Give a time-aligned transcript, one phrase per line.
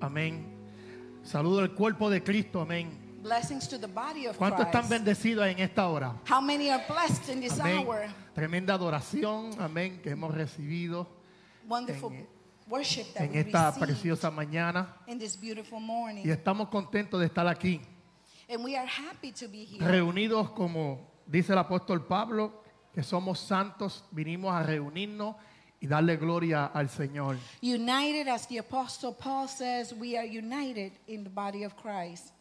[0.00, 0.46] Amén.
[1.22, 2.60] Saludo al cuerpo de Cristo.
[2.62, 3.06] Amén.
[3.22, 4.90] blessings to the body of ¿Cuántos están Christ.
[4.90, 6.14] bendecidos en esta hora?
[6.30, 7.78] How many are blessed in this Amén.
[7.86, 8.06] hour?
[8.34, 9.50] Tremenda adoración.
[9.60, 10.00] Amén.
[10.02, 11.06] Que hemos recibido
[11.68, 12.26] Wonderful En-
[12.68, 14.96] worship that en esta preciosa mañana.
[15.06, 15.80] in this beautiful
[16.24, 17.80] Y estamos contentos de estar aquí.
[18.48, 19.84] And we are happy to be here.
[19.84, 22.62] Reunidos como dice el apóstol Pablo,
[22.94, 24.04] que somos santos.
[24.10, 25.36] Vinimos a reunirnos
[25.80, 27.36] y darle gloria al Señor.
[27.62, 32.32] United, as the Apostle Paul says, we are united in the body of Christ.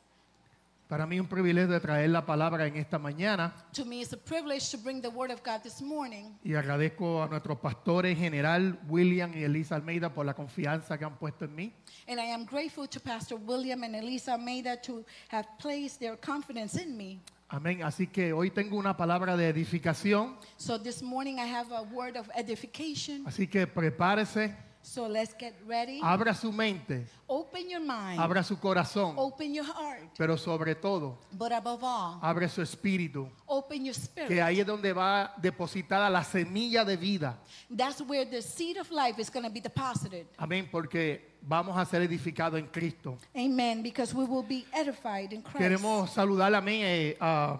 [0.87, 3.53] Para mí es un privilegio de traer la palabra en esta mañana.
[3.73, 6.33] To me, it's a privilege to bring the word of God this morning.
[6.45, 11.17] Y agradezco a nuestros pastores general William y Elisa Almeida por la confianza que han
[11.17, 11.73] puesto en mí.
[12.07, 16.81] And I am grateful to Pastor William and Elisa Almeida to have placed their confidence
[16.81, 17.19] in me.
[17.49, 17.81] Amén.
[17.81, 20.35] Así que hoy tengo una palabra de edificación.
[20.57, 23.25] So this morning I have a word of edification.
[23.25, 25.99] Así que prepárese, So let's get ready.
[26.01, 28.19] abra su mente, Open your mind.
[28.21, 30.11] abra su corazón, Open your heart.
[30.17, 34.39] pero sobre todo, But above all, abre su espíritu, open your que spirit.
[34.41, 37.37] ahí es donde va depositada la semilla de vida.
[37.75, 40.25] That's where the seed of life is going to be deposited.
[40.37, 43.17] Amén, porque vamos a ser edificados en Cristo.
[43.35, 43.83] Amen.
[43.83, 45.57] Because we will be edified in Christ.
[45.57, 47.59] Queremos saludar a mí, eh, a,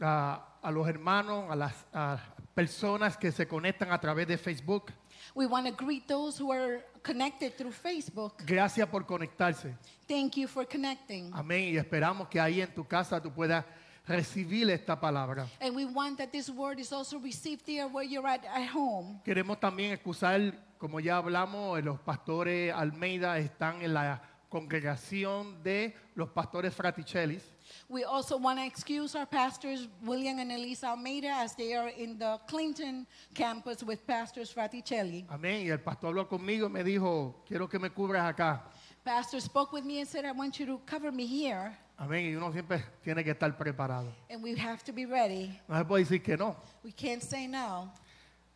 [0.00, 2.18] a- a los hermanos, a las a
[2.54, 4.90] personas que se conectan a través de Facebook.
[5.36, 8.42] We want to greet those who are connected through Facebook.
[8.46, 9.76] Gracias por conectarse.
[10.08, 11.30] Thank you for connecting.
[11.34, 11.74] Amén.
[11.74, 13.62] Y esperamos que ahí en tu casa tú puedas
[14.08, 15.46] recibir esta palabra.
[15.60, 19.20] And we want that this word is also received there where you're at at home.
[19.26, 25.94] Queremos también excusar, como ya hablamos, eh, los pastores Almeida están en la congregación de
[26.14, 27.42] los pastores Fraticellis.
[27.88, 32.18] We also want to excuse our pastors, William and Elisa Almeida, as they are in
[32.18, 35.24] the Clinton campus with pastors Fraticelli.
[35.28, 35.64] Amén.
[35.66, 38.62] Y el pastor habló conmigo y me dijo, quiero que me cubras acá.
[39.04, 41.76] Pastor spoke with me and said, I want you to cover me here.
[41.96, 42.26] Amén.
[42.26, 44.12] Y uno siempre tiene que estar preparado.
[44.28, 45.56] And we have to be ready.
[45.68, 46.56] No se puede decir que no.
[46.82, 47.92] We can't say no.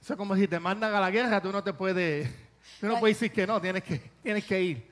[0.03, 2.26] Eso es como si te mandan a la guerra, tú no te puedes,
[2.81, 3.00] tú no Right.
[3.00, 4.90] puedes decir que no, tienes que, tienes que ir.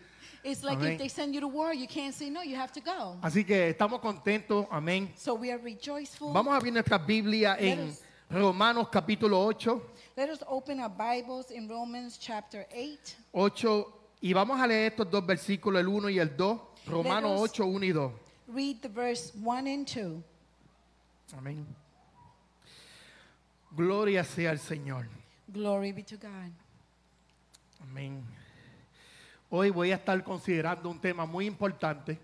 [0.51, 0.93] It's like Amén.
[0.93, 3.17] if they send you to war, you can't say no, you have to go.
[3.23, 5.11] Así que estamos contentos, amén.
[5.17, 6.33] So we are rejoiceful.
[6.33, 9.81] Vamos a abrir nuestra Biblia en us- Romanos capítulo 8,
[10.17, 13.17] Let us open our Bibles in Romans chapter 8.
[13.33, 13.93] 8
[14.23, 16.61] y vamos a leer estos dos versículos, el 1 y el 2.
[16.87, 18.13] Romanos us- 8, 1 y 2.
[18.49, 20.23] Read the verse 1 and 2.
[21.37, 21.67] Amén.
[23.77, 25.07] Gloria sea al Señor.
[25.53, 26.53] Glory be to God.
[27.83, 28.25] Amén.
[29.51, 32.19] Hoy voy a estar considerando un tema muy importante.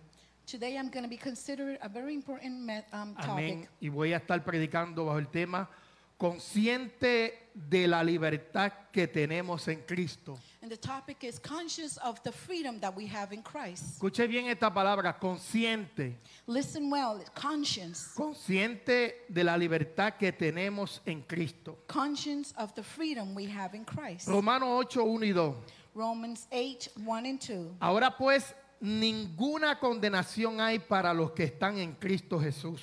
[0.45, 3.63] Today I'm going to be considered a very important me- um, Amén.
[3.63, 3.71] topic.
[3.81, 5.71] Y voy a estar predicando bajo el tema
[6.19, 10.39] consciente de la libertad que tenemos en Cristo.
[10.61, 13.97] And the topic is conscious of the freedom that we have in Christ.
[13.97, 16.19] Escuche bien esta palabra, consciente.
[16.47, 18.11] Listen well, conscience.
[18.15, 21.79] Consciente de la libertad que tenemos en Cristo.
[21.87, 24.29] Conscience of the freedom we have in Christ.
[24.29, 25.55] Romanos 8, 1 y 2.
[25.95, 27.77] Romans 8, 1 and 2.
[27.79, 32.83] Ahora pues, ninguna condenación hay para los que están en Cristo Jesús.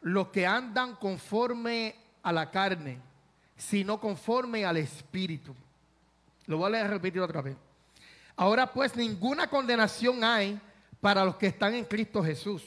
[0.00, 2.98] Los que andan conforme a la carne,
[3.56, 5.54] sino conforme al Espíritu.
[6.46, 7.56] Lo voy a repetir otra vez.
[8.36, 10.58] Ahora pues, ninguna condenación hay
[11.00, 12.62] para los que están en Cristo Jesús.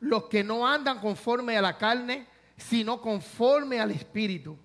[0.00, 2.26] Los que no andan conforme a la carne,
[2.58, 4.58] sino conforme al Espíritu.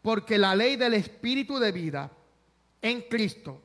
[0.00, 2.10] Porque la ley del Espíritu de vida
[2.90, 3.60] en Cristo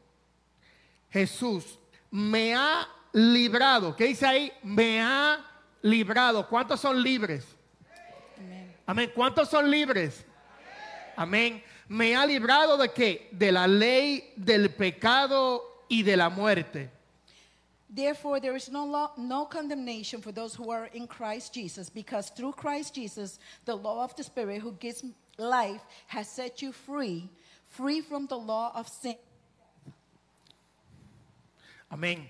[1.10, 1.78] Jesús
[2.10, 3.96] me ha librado.
[3.96, 4.52] ¿Qué dice ahí?
[4.64, 5.46] Me ha
[5.82, 6.48] librado.
[6.48, 7.46] ¿Cuántos son libres?
[8.86, 9.12] Amén.
[9.14, 10.26] ¿Cuántos son libres?
[11.16, 11.64] Amén.
[11.88, 13.30] Me ha librado de qué?
[13.32, 16.90] De la ley del pecado y de la muerte.
[17.94, 22.30] Therefore, there is no law, no condemnation for those who are in Christ Jesus, because
[22.30, 25.04] through Christ Jesus, the law of the Spirit who gives
[25.38, 27.30] life has set you free,
[27.72, 29.16] free from the law of sin.
[31.90, 32.30] Amén.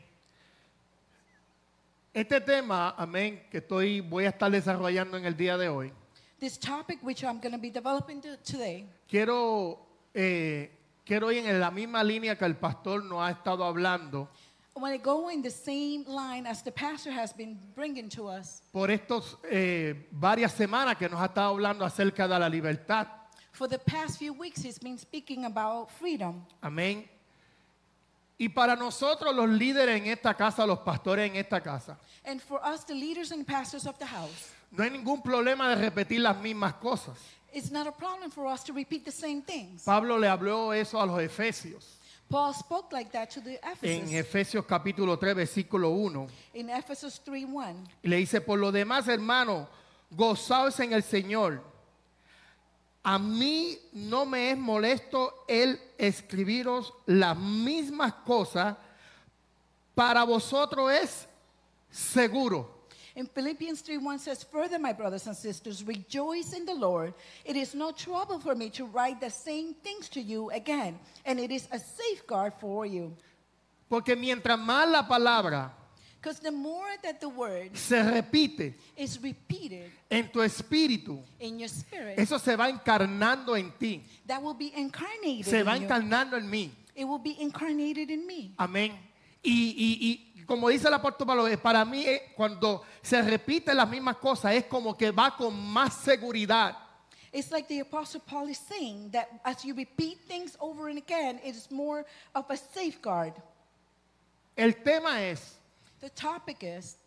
[2.14, 5.94] Este tema, amén, que estoy voy a estar desarrollando en el día de hoy.
[6.40, 9.78] This topic, which I'm going to be developing to- today, Quiero,
[10.14, 10.72] eh,
[11.06, 14.28] quiero ir en la misma línea que el pastor nos ha estado hablando
[14.76, 18.28] I want to go in the same line as the pastor has been bringing to
[18.30, 18.62] us.
[18.72, 23.08] por estos eh, varias semanas que nos ha estado hablando acerca de la libertad.
[23.62, 26.44] For the past few weeks, he's been speaking about freedom.
[26.64, 27.08] Amén.
[28.40, 32.60] Y para nosotros los líderes en esta casa, los pastores en esta casa, And for
[32.66, 36.38] us, the leaders and pastors of the house, no hay ningún problema de repetir las
[36.38, 37.20] mismas cosas.
[37.54, 39.84] it's not a problem for us to repeat the same things.
[39.86, 42.00] Pablo le habló eso a los efesios.
[42.32, 46.28] Paul spoke like that to the en Ephesus Efesios capítulo 3, versículo 1.
[46.56, 47.76] in Ephesus 3 1.
[48.04, 49.68] Y le dice, por lo demás, hermano,
[50.10, 51.71] gozaos en el Señor.
[53.04, 58.78] A mí no me es molesto el escribiros las mismas cosas.
[59.96, 61.28] Para vosotros es
[61.90, 62.82] seguro.
[63.16, 67.14] In Philippians 3 1 says, Further, my brothers and sisters, rejoice in the Lord.
[67.44, 71.40] It is no trouble for me to write the same things to you again, and
[71.40, 73.14] it is a safeguard for you.
[73.90, 75.74] Porque mientras más la palabra
[76.22, 81.68] Because the more that the word se repite is repeated en tu espíritu, in your
[81.70, 84.04] spirit, eso se va encarnando en ti.
[84.28, 85.88] that will be incarnated Se va in you.
[85.88, 86.70] encarnando en mí.
[86.96, 88.52] It will be incarnated in me.
[88.60, 88.92] Amén.
[89.44, 89.98] Y, y-
[90.38, 94.18] y como dice el apóstol Pablo, eh, para mí eh, cuando se repiten las mismas
[94.18, 96.78] cosas es como que va con más seguridad.
[97.34, 101.40] It's like the Apostle Paul is saying that as you repeat things over and again,
[101.44, 103.34] it is more of a safeguard.
[104.56, 105.58] El tema es
[106.02, 106.98] The topic is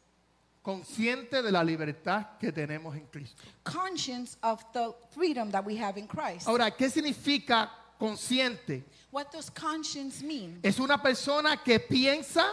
[0.65, 3.43] consciente de la libertad que tenemos en Cristo.
[3.65, 6.47] conscience of the freedom that we have in Christ.
[6.49, 7.69] Ahora, ¿qué significa
[8.01, 8.83] consciente?
[9.11, 10.59] What does conscience mean?
[10.63, 12.45] Es una persona que piensa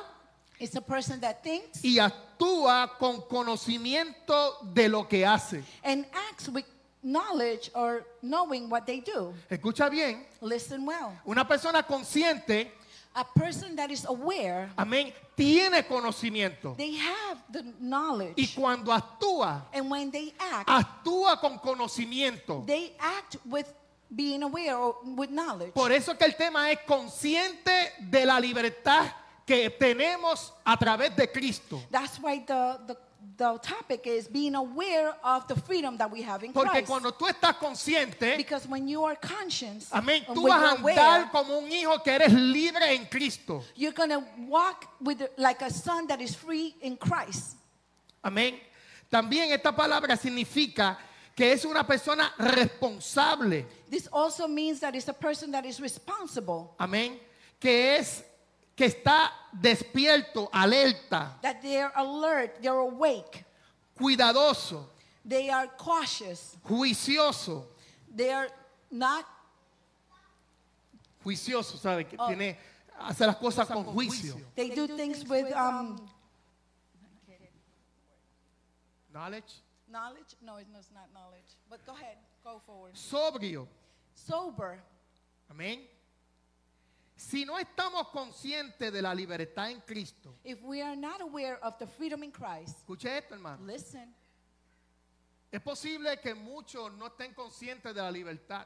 [0.59, 5.63] It's a person that thinks y actúa con conocimiento de lo que hace.
[5.83, 6.65] and acts with
[7.03, 9.33] knowledge or knowing what they do.
[9.49, 11.17] Escucha bien, Listen well.
[11.25, 12.71] una persona consciente,
[13.13, 16.75] A person that is aware, amén, tiene conocimiento.
[16.77, 18.55] they have the Y knowledge.
[18.55, 22.65] cuando actúa, And when they act, actúa con conocimiento.
[22.65, 23.67] they act with
[24.13, 25.73] being aware or with knowledge.
[25.73, 29.07] Por eso que el tema es consciente de la libertad
[29.45, 31.81] que tenemos a través de Cristo.
[31.91, 32.97] That's why the, the,
[33.37, 36.87] the topic is being aware of the freedom that we have in Porque Christ.
[36.87, 40.67] cuando tú estás consciente, Because when you are conscious, amén, and tú when vas a
[40.75, 43.63] you're aware, andar como un hijo que eres libre en Cristo.
[43.75, 47.55] you're going to walk with the- like a son that is free in Christ.
[48.23, 48.59] Amén.
[49.11, 50.97] También esta palabra significa
[51.35, 53.65] que es una persona responsable.
[53.89, 57.19] This also means that it's a person that is responsible, Amén.
[57.59, 58.23] Que es
[58.75, 63.43] que está despierto, alerta, that they're alert, they're awake,
[63.97, 64.85] cuidadoso,
[65.25, 67.65] they are cautious, juicioso.
[68.13, 68.49] they are
[68.89, 69.25] not
[71.23, 72.07] Juicioso, ¿sabe?
[72.09, 72.27] Que Oh.
[72.27, 72.57] tiene
[72.99, 74.35] hace las cosas con juicio.
[74.55, 76.09] they, do, things, with um,
[79.13, 79.61] Knowledge.
[79.87, 80.35] knowledge.
[80.41, 81.57] No, it's it's not knowledge.
[81.69, 82.93] But go ahead, go forward.
[82.95, 83.67] Sobrio.
[84.15, 84.79] Sober.
[85.53, 85.79] Amén.
[87.23, 91.77] Si no estamos conscientes de la libertad en Cristo, If we are not aware of
[91.77, 93.63] the freedom in Christ, escuche esto, hermano.
[93.63, 94.11] listen.
[95.51, 98.65] Es posible que muchos no estén conscientes de la libertad,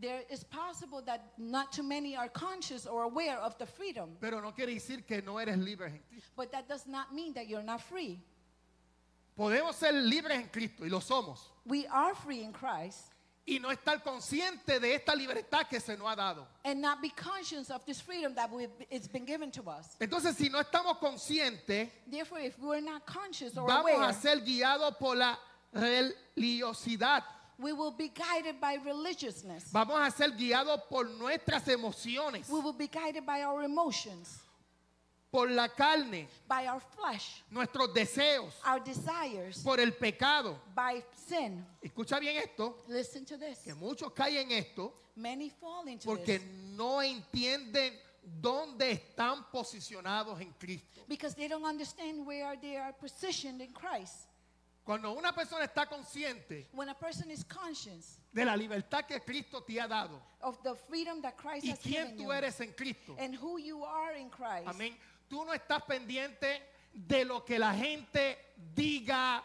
[0.00, 4.40] There is possible that not too many are conscious or aware of the freedom, pero
[4.40, 6.30] no quiere decir que no eres libre en Cristo.
[6.36, 8.20] but that does not mean that you're not free.
[9.36, 11.50] Podemos ser libres en Cristo y lo somos.
[11.66, 13.11] We are free in Christ
[13.44, 16.46] Y no estar conscientes de esta libertad que se nos ha dado.
[16.64, 19.96] and not be conscious of this freedom that we've, it's been given to us.
[20.00, 24.36] Entonces, si no estamos conscientes, Therefore, if we're not conscious or vamos aware, a ser
[24.40, 25.36] guiados por la
[25.74, 27.22] religiosidad.
[27.58, 29.70] we will be guided by religiousness.
[29.72, 34.41] Vamos a ser guiados por nuestras emociones, We will be guided by our emotions,
[35.32, 40.58] por la carne, by our flesh, nuestros deseos, our desires, por el pecado.
[40.74, 41.64] by sin.
[41.82, 43.60] Escucha bien esto, Listen to this.
[43.64, 46.42] que muchos caen en esto Many fall into porque this
[46.76, 47.94] no entienden
[48.40, 51.00] dónde están posicionados en Cristo.
[51.08, 54.28] because they don't understand where they are positioned in Christ.
[54.84, 59.60] Cuando una persona está consciente When a person is conscious de la libertad que Cristo
[59.62, 62.60] te ha dado of the freedom that Christ y has quién given tú you eres
[62.60, 64.94] en Cristo, and who you are in Christ, amén,
[65.32, 66.60] tú no estás pendiente
[66.92, 68.36] de lo que la gente
[68.74, 69.42] diga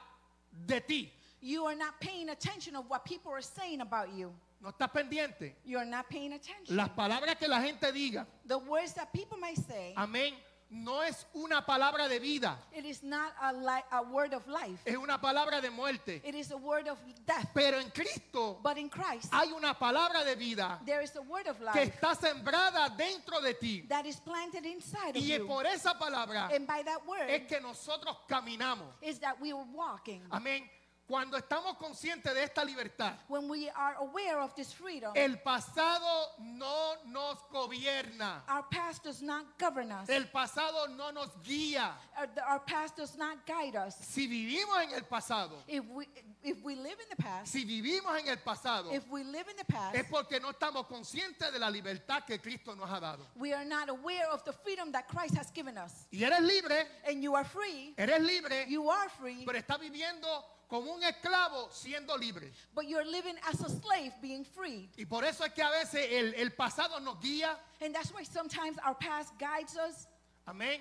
[0.52, 1.14] de ti.
[1.40, 4.34] you are not paying attention of what people are saying about you.
[4.62, 5.54] No estás pendiente.
[5.64, 6.76] You're not paying attention.
[6.76, 10.34] Las palabras que la gente diga, the words that people may say, amén,
[10.70, 14.80] no es una palabra de vida, it is not a, a word of life.
[14.86, 16.22] es una palabra de muerte.
[16.26, 17.48] It is a word of death.
[17.54, 21.48] Pero en Cristo But in Christ, hay una palabra de vida there is a word
[21.48, 23.86] of que life está sembrada dentro de ti.
[23.88, 25.48] that is planted inside of Y es you.
[25.48, 28.88] por esa palabra And by that word es que nosotros caminamos.
[29.02, 30.22] is that we are walking.
[30.32, 30.64] Amén.
[31.08, 36.32] Cuando estamos conscientes de esta libertad, when we are aware of this freedom, el pasado
[36.40, 38.42] no nos gobierna.
[38.50, 40.10] our past does not govern us.
[40.10, 41.92] El pasado no nos guía.
[42.20, 43.96] Our, the- our past does not guide us.
[44.02, 46.08] Si vivimos en el pasado, If we
[46.44, 49.56] if we live in the past, si vivimos en el pasado, if we live in
[49.58, 53.26] the past, es porque no estamos conscientes de la libertad que Cristo nos ha dado.
[53.38, 56.06] we are not aware of the freedom that Christ has given us.
[56.12, 57.94] Y eres libre, And you are free.
[57.98, 60.28] eres libre, You are free, pero estás viviendo
[60.70, 62.52] como un esclavo siendo libre.
[62.76, 64.90] but you're living as a slave being freed.
[64.98, 68.24] Y por eso es que a veces el, el pasado nos guía, And that's why
[68.24, 70.08] sometimes our past guides us
[70.46, 70.80] amén,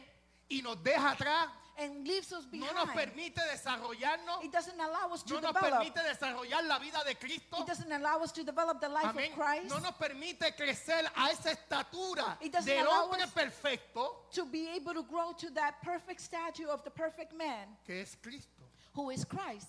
[0.51, 3.13] y nos deja atrás, and leaves us no nos behind.
[3.13, 5.79] permite desarrollarnos, It doesn't allow us to no nos develop.
[5.85, 7.59] permite desarrollar la vida de Cristo.
[7.61, 9.31] It doesn't allow us to develop the life Amén.
[9.33, 9.69] of Christ.
[9.69, 14.47] No nos permite crecer a esa estatura It doesn't del allow hombre us- perfecto to
[14.47, 18.63] be able to grow to that perfect statue of the perfect man que es Cristo.
[18.95, 19.69] who is Christ.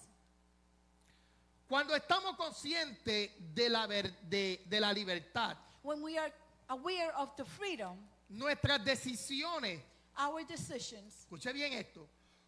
[1.67, 6.31] Cuando estamos conscientes de la, ver- de, de la libertad, When we are
[6.69, 7.97] aware of the freedom,
[8.29, 9.79] nuestras decisiones,
[10.17, 12.07] our decisions, escuche bien esto,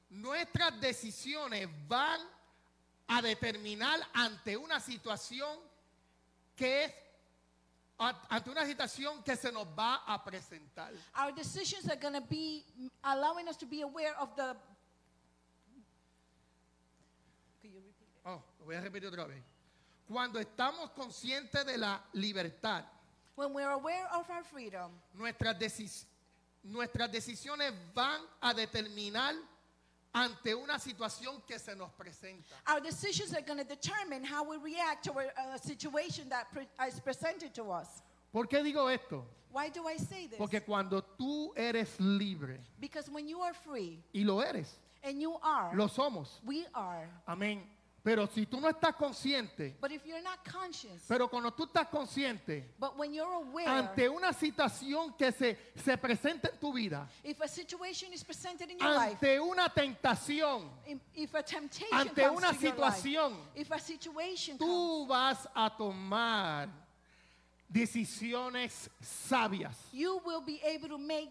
[0.09, 2.19] nuestras decisiones van
[3.07, 5.57] a determinar ante una situación
[6.55, 6.93] que es
[8.29, 10.91] ante una situación que se nos va a presentar.
[11.17, 12.63] our decisions are going to be
[13.03, 14.55] allowing us to be aware of the.
[17.61, 18.21] Could you repeat it?
[18.25, 19.41] Oh, lo voy a repetir otra vez.
[20.07, 22.83] Cuando estamos conscientes de la libertad,
[23.35, 26.05] When we're aware of our freedom, nuestras, decis-
[26.63, 29.33] nuestras decisiones van a determinar
[30.13, 32.43] ante una situación que se nos presenta.
[32.67, 36.67] our decisions are going to determine how we react to a, a situation that pre-
[36.87, 38.01] is presented to us.
[38.31, 39.25] ¿Por qué digo esto?
[39.51, 40.37] Why do I say this?
[40.37, 44.67] Porque cuando tú eres libre, Because when you are free, y lo eres,
[45.03, 47.07] and you are, lo somos, we are.
[47.27, 47.61] amén.
[48.03, 51.87] Pero si tú no estás consciente, But if you're not conscious, pero cuando tú estás
[51.89, 57.07] consciente but when you're aware, ante una situación que se, se presenta en tu vida,
[57.23, 61.99] if a situation is presented in your life, ante una tentación, if, if a temptation
[61.99, 66.69] ante comes una to your life, situación, if a situation comes, tú vas a tomar
[67.71, 69.75] decisiones sabias.
[69.91, 71.29] you will be able to make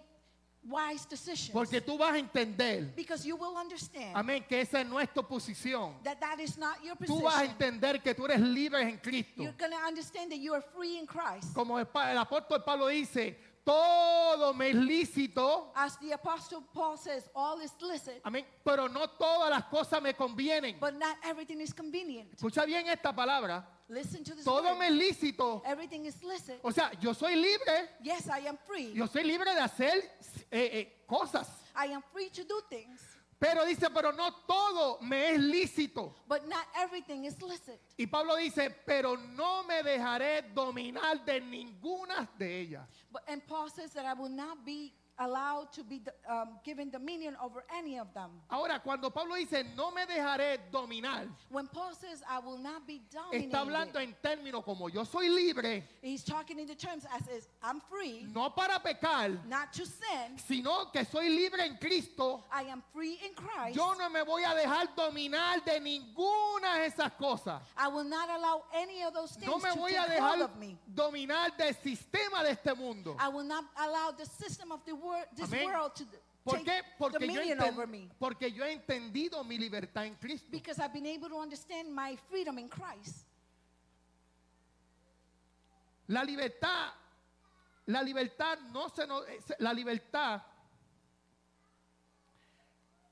[0.64, 1.50] wise decisions.
[1.52, 5.22] Porque tú vas a entender, because you will understand amén, que esa no es tu
[5.22, 5.94] posición.
[6.02, 7.50] that that is not your Tú vas a position.
[7.52, 9.42] entender que tú eres libre en Cristo.
[9.42, 11.54] You're going to understand that you are free in Christ.
[11.54, 17.60] Como el apóstol Pablo dice, todo me es lícito, As the apostle Paul says, all
[17.60, 20.76] is licit, amén, pero no todas las cosas me convienen.
[20.80, 22.32] but not everything is convenient.
[22.34, 24.78] Escucha bien esta palabra, Listen to this todo word.
[24.78, 25.62] me es lícito.
[25.64, 26.60] Everything is licit.
[26.62, 28.92] O sea, yo soy libre, Yes, I am free.
[28.94, 30.02] yo soy libre de hacer
[30.50, 31.48] eh, eh, cosas.
[31.74, 33.00] I am free to do things,
[33.40, 36.12] Pero dice, pero no todo me es lícito.
[36.26, 37.80] but not everything is licit.
[37.96, 42.86] Y Pablo dice, pero no me dejaré dominar de ninguna de ellas.
[43.12, 47.36] But and Paul says that I will not be allowed to be um, given dominion
[47.42, 48.30] over any of them.
[48.50, 53.00] Ahora, cuando Pablo dice, no me dejaré dominar, When Paul says I will not be
[53.32, 57.26] está hablando dominated, en términos como yo soy libre, he's talking in the terms as
[57.28, 60.38] is I'm free, no para pecar, not to sin.
[60.46, 62.44] sino que soy libre en Cristo.
[62.52, 63.76] I am free in Christ.
[63.76, 67.60] Yo no me voy a dejar dominar de ninguna de esas cosas.
[67.76, 70.38] I will not allow any of those things No me to voy take a hold
[70.40, 70.76] dejar of me.
[70.94, 73.16] dominar del sistema de este mundo.
[73.18, 75.66] I will not allow the system of the wor- this Amén.
[75.66, 76.04] world to
[76.44, 76.82] ¿Por qué?
[76.98, 80.48] Porque yo, enten- porque yo he entendido mi libertad en Cristo.
[80.50, 83.26] Because I've been able to understand my freedom in Christ.
[86.06, 86.92] La libertad,
[87.86, 90.42] la libertad no se nos, eh, la libertad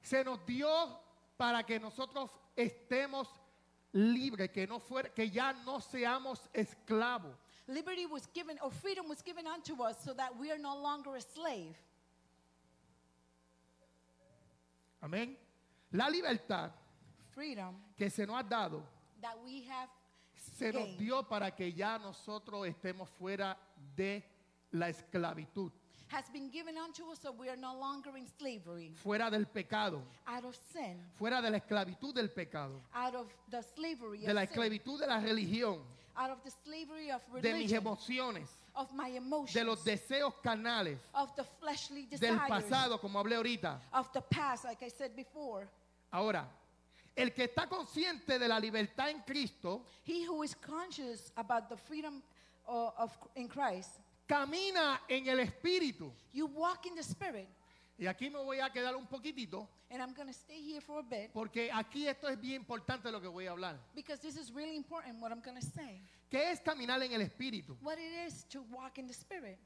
[0.00, 0.98] se nos dio
[1.36, 3.28] para que nosotros estemos
[3.92, 7.36] libres, que no fuera, que ya no seamos esclavos.
[7.68, 11.16] Liberty was given, or freedom was given unto us so that we are no longer
[11.16, 11.76] a slave.
[15.02, 15.36] Amén.
[15.92, 16.70] La libertad
[17.34, 18.82] Freedom que se nos ha dado
[19.20, 19.88] that we have
[20.58, 23.56] se nos gained dio para que ya nosotros estemos fuera
[23.94, 24.24] de
[24.72, 25.70] la esclavitud,
[26.08, 30.02] has been given unto us so we are no longer in slavery, fuera del pecado,
[30.26, 34.42] out of sin, fuera de la esclavitud del pecado, out of the slavery de la
[34.42, 35.80] sin, esclavitud de la religión,
[36.18, 40.34] out of the slavery of de mis religion, emociones, of my emotions, de los deseos
[40.42, 43.78] carnales, of the fleshly del desires, pasado, como hablé ahorita.
[43.92, 45.68] of the past, like I said before.
[46.12, 46.46] Ahora,
[47.16, 51.76] el que está consciente de la libertad en Cristo, He who is conscious about the
[51.76, 52.22] freedom
[52.68, 53.90] uh, of in Christ,
[54.28, 56.10] camina en el Espíritu.
[56.32, 57.48] you walk in the Spirit.
[57.98, 60.98] Y aquí me voy a quedar un poquitito and I'm going to stay here for
[60.98, 63.78] a bit porque aquí esto es bien importante lo que voy a hablar.
[63.94, 66.02] because this is really important what I'm going to say.
[66.30, 67.76] ¿Qué es caminar en el espíritu?
[67.82, 69.58] What it is to walk in the Spirit.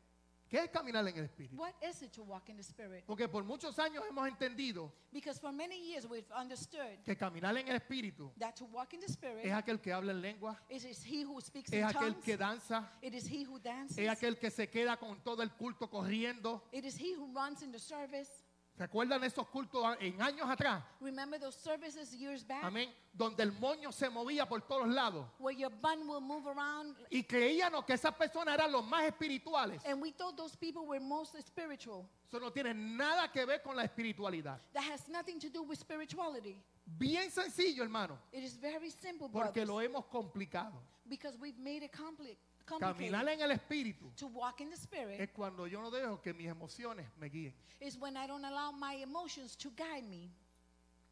[0.51, 1.57] ¿Qué es caminar en el espíritu?
[1.57, 3.05] What is it to walk in the Spirit?
[3.07, 7.69] Porque por muchos años hemos entendido Because for many years we've understood que caminar en
[7.69, 10.85] el espíritu that to walk in the es Spirit aquel que habla en lengua, it
[10.85, 12.25] is he who speaks es in aquel tongues.
[12.25, 13.97] que danza, It is he who dances.
[13.97, 16.65] es aquel que se queda con todo el culto corriendo.
[16.73, 18.40] It is he who runs in the service.
[18.81, 20.83] ¿Recuerdan esos cultos en años atrás?
[21.03, 22.89] Remember those services years back Amén.
[23.13, 25.27] Donde el moño se movía por todos lados.
[25.39, 29.83] where your bun will move around Y creíamos que esas personas eran los más espirituales.
[29.85, 32.09] and we thought those people were most spiritual.
[32.27, 34.59] Eso no tiene nada que ver con la espiritualidad.
[34.73, 36.57] That has nothing to do with spirituality.
[36.87, 38.19] Bien sencillo, hermano.
[38.33, 40.81] It is very simple, Porque brothers, lo hemos complicado.
[41.07, 42.37] because we've made it compli-
[42.79, 46.33] Caminar en el espíritu To walk in the Spirit es cuando yo no dejo que
[46.33, 47.55] mis emociones me guíen.
[47.81, 50.31] is when I don't allow my emotions to guide me.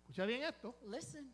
[0.07, 0.75] Escucha bien esto.
[0.87, 1.33] Listen,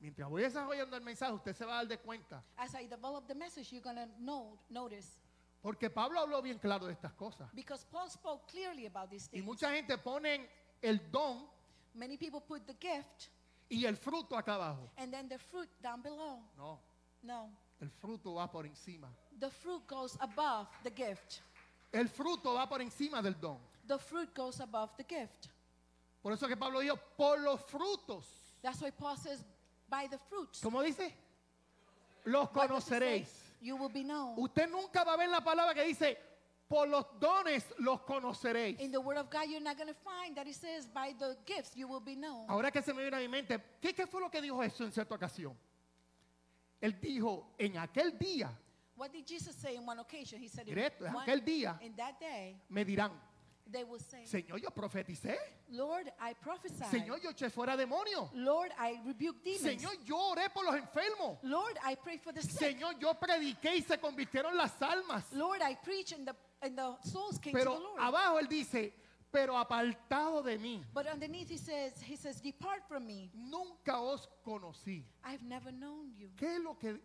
[0.00, 2.42] Mientras voy desarrollando el mensaje, usted se va a dar de cuenta.
[2.56, 5.18] as I develop the message, you're going to know, notice.
[5.62, 7.50] Porque Pablo habló bien claro de estas cosas.
[7.54, 9.44] Because Paul spoke clearly about these Y things.
[9.44, 10.48] mucha gente pone
[10.82, 11.46] el don
[11.94, 13.28] Many people put the gift
[13.68, 14.90] y el fruto acá abajo.
[14.96, 16.38] and then the fruit down below.
[16.56, 16.78] No,
[17.22, 19.08] No, el fruto va por encima.
[19.38, 21.40] the fruit goes above the gift.
[21.92, 23.58] El fruto va por encima del don.
[23.86, 25.48] The fruit goes above the gift.
[26.22, 28.24] Por eso que Pablo dijo, por los frutos.
[28.62, 29.42] That's why Paul says,
[29.88, 30.60] by the fruits.
[30.60, 31.12] ¿Cómo dice?
[32.26, 33.28] Los conoceréis.
[33.60, 34.38] You will be known.
[34.38, 36.16] Usted nunca va a ver la palabra que dice,
[36.68, 38.78] por los dones los conoceréis.
[38.78, 41.36] In the Word of God, you're not going to find that it says, by the
[41.46, 42.46] gifts you will be known.
[42.48, 44.86] Ahora que se me viene a mi mente, ¿qué, qué fue lo que dijo Jesús
[44.86, 45.56] en cierta ocasión?
[46.80, 48.50] Él dijo, en aquel día
[48.96, 50.38] What did Jesus say in one occasion?
[50.40, 51.78] He said, in, en one- aquel día.
[51.82, 53.10] in that day, me dirán,
[53.70, 55.38] they will say, Señor, yo profeticé.
[55.70, 56.90] Lord, I prophesied.
[56.90, 58.28] Señor, yo eché fuera demonios.
[58.34, 59.00] Lord, I
[59.54, 59.80] demons.
[59.80, 61.38] Señor, yo oré por los enfermos.
[61.42, 62.58] Lord, I for the sick.
[62.58, 65.32] Señor, yo prediqué y se convirtieron las almas.
[65.32, 68.00] Lord, I preach and the, and the souls came to the Pero Lord.
[68.00, 68.92] abajo él dice,
[69.30, 73.30] pero apartado de mí, But underneath he says, he says, depart from me.
[73.34, 75.04] nunca os conocí.
[75.24, 76.30] I've never known you.
[76.36, 77.00] ¿Qué es lo que,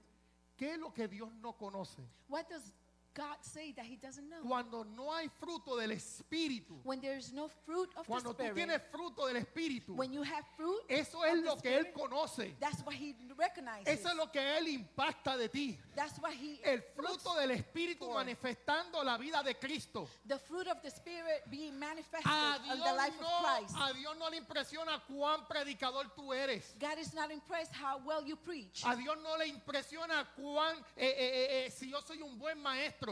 [0.57, 2.01] qué es lo que Dios no conoce?
[2.27, 2.71] What does
[3.15, 4.41] God say that he doesn't know?
[4.45, 8.47] Cuando no hay fruto del Espíritu, When there is no fruit of cuando the tú
[8.49, 12.53] Spirit, tienes fruto del Espíritu, when you have fruit, eso es lo que Él conoce.
[12.59, 13.87] that's what he recognizes.
[13.87, 15.79] Eso es lo que Él impacta de ti.
[15.95, 18.15] That's what he El fruto del Espíritu for.
[18.15, 20.09] manifestando la vida de Cristo.
[20.27, 22.29] the fruit of the Spirit being manifested
[22.69, 23.75] in the life no, of Christ.
[23.79, 26.75] a Dios no le impresiona cuán predicador tú eres.
[26.79, 28.83] God is not impressed how well you preach.
[28.85, 33.04] A Dios no le impresiona cuán, eh, eh, eh, si yo soy un buen maestro,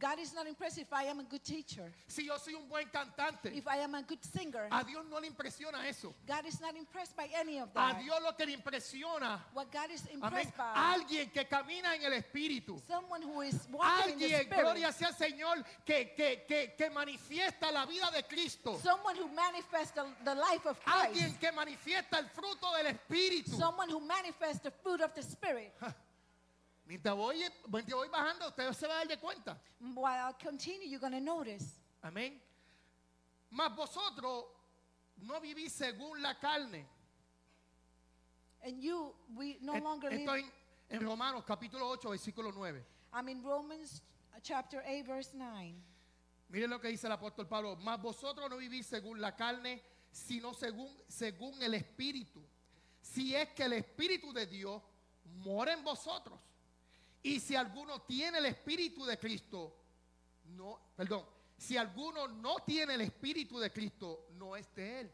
[0.00, 2.86] God is not impressed if I am a good teacher, si yo soy un buen
[2.86, 3.54] cantante.
[3.54, 4.66] if I am a good singer.
[4.72, 6.14] A Dios no le impresiona eso.
[6.26, 8.00] God is not impressed by any of A that.
[8.02, 12.12] Dios lo que le impresiona, What God is impressed by, alguien que camina en el
[12.22, 12.80] Espíritu.
[12.88, 17.70] someone who is walking in the Alguien, gloria sea Señor, que, que, que, que manifiesta
[17.70, 18.78] la vida de Cristo.
[18.82, 23.50] someone who manifests the, the life of Alguien Christ, que manifiesta el fruto del Espíritu.
[23.58, 25.72] someone who manifests the fruit of the Spirit.
[26.90, 27.36] Mientras voy,
[27.68, 29.56] mientras voy bajando, usted se va a dar de cuenta.
[29.80, 31.78] While I continue, you're going to notice.
[32.02, 32.40] Amén.
[33.48, 34.46] Mas vosotros
[35.18, 36.84] no vivís según la carne.
[38.64, 40.28] And you, we no Et- longer live.
[40.28, 40.52] en,
[40.88, 42.84] en Romanos capítulo 8, versículo 9.
[43.12, 44.02] I'm in Romans
[44.42, 45.74] chapter 8, verse 9.
[46.50, 47.76] Miren lo que dice el apóstol Pablo.
[47.76, 52.42] Mas vosotros no vivís según la carne, sino según, según el Espíritu.
[53.00, 54.82] Si es que el Espíritu de Dios
[55.36, 56.40] mora en vosotros.
[57.22, 59.72] Y si alguno tiene el Espíritu de Cristo,
[60.56, 61.24] no, perdón,
[61.58, 65.10] si alguno no tiene el Espíritu de Cristo, no es de él.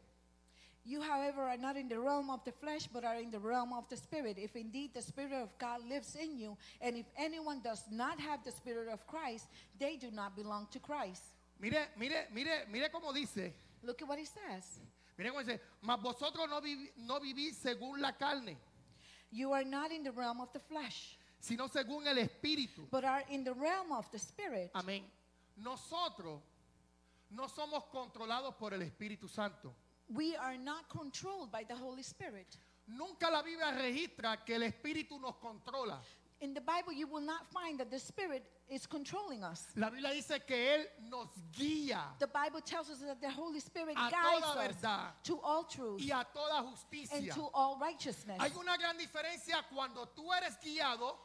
[0.84, 3.72] You, however, are not in the realm of the flesh, but are in the realm
[3.72, 4.38] of the Spirit.
[4.38, 8.44] If indeed the Spirit of God lives in you, and if anyone does not have
[8.44, 9.48] the Spirit of Christ,
[9.80, 11.24] they do not belong to Christ.
[11.58, 13.52] Mire, mire, mire, mire cómo dice.
[13.82, 14.78] Look at what he says.
[15.18, 18.56] Mire cómo dice, mas vosotros no, vivi- no vivís según la carne,
[19.32, 22.88] You are not in the realm of the flesh, sino según el Espíritu.
[22.90, 24.70] but are in the realm of the Spirit.
[24.74, 25.02] Amén.
[25.56, 26.40] Nosotros
[27.30, 29.74] no somos controlados por el Espíritu Santo.
[30.08, 32.56] We are not controlled by the Holy Spirit.
[32.88, 35.98] Nunca la Biblia registra que el Espíritu nos controla.
[36.40, 39.68] In the Bible, you will not find that the Spirit is controlling us.
[39.74, 43.96] La Biblia dice que Él nos guía The Bible tells us that the Holy Spirit
[43.96, 45.12] A guides toda us verdad.
[45.24, 47.32] to all truth y a toda and justicia.
[47.34, 48.36] to all righteousness.
[48.38, 51.16] Hay una gran diferencia cuando tú eres guiado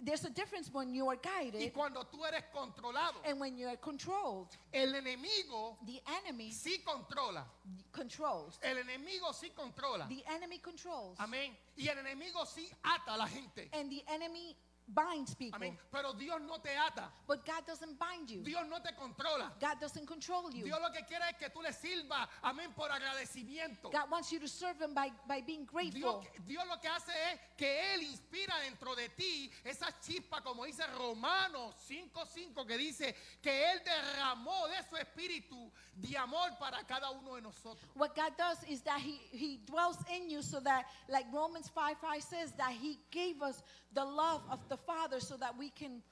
[0.00, 3.16] there's a difference when you are y guided cuando tú eres controlado.
[3.24, 4.48] and when you are controlled.
[4.72, 7.44] El enemigo The enemy sí controla.
[7.92, 8.58] controls.
[8.62, 10.06] El enemigo sí controla.
[10.08, 11.18] The enemy controls.
[11.18, 11.56] Amén.
[11.76, 13.68] Y el enemigo sí ata a la gente.
[13.72, 14.56] And the enemy
[14.94, 15.58] binds people.
[15.58, 15.76] Amén.
[15.92, 17.08] Pero Dios no te ata.
[17.26, 18.42] But God doesn't bind you.
[18.42, 19.52] Dios no te controla.
[19.60, 20.64] God doesn't control you.
[20.64, 23.90] Dios lo que quiere es que tú le sirvas, amén, por agradecimiento.
[23.90, 26.22] God wants you to serve Him by, by being grateful.
[26.22, 30.64] Dios, Dios lo que hace es que Él inspira dentro de ti esa chispa, como
[30.64, 37.10] dice Romanos 5.5, que dice que Él derramó de su espíritu de amor para cada
[37.10, 37.90] uno de nosotros.
[37.94, 41.98] What God does is that He He dwells in you so that, like Romans 5
[42.00, 46.02] 5 says, that He gave us the love of the Father so that we can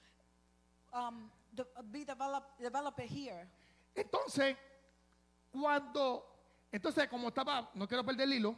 [0.92, 3.46] um, de- be developed develop it here.
[3.94, 4.56] Entonces,
[5.52, 6.22] cuando,
[6.70, 8.56] entonces como estaba, no quiero perder el hilo,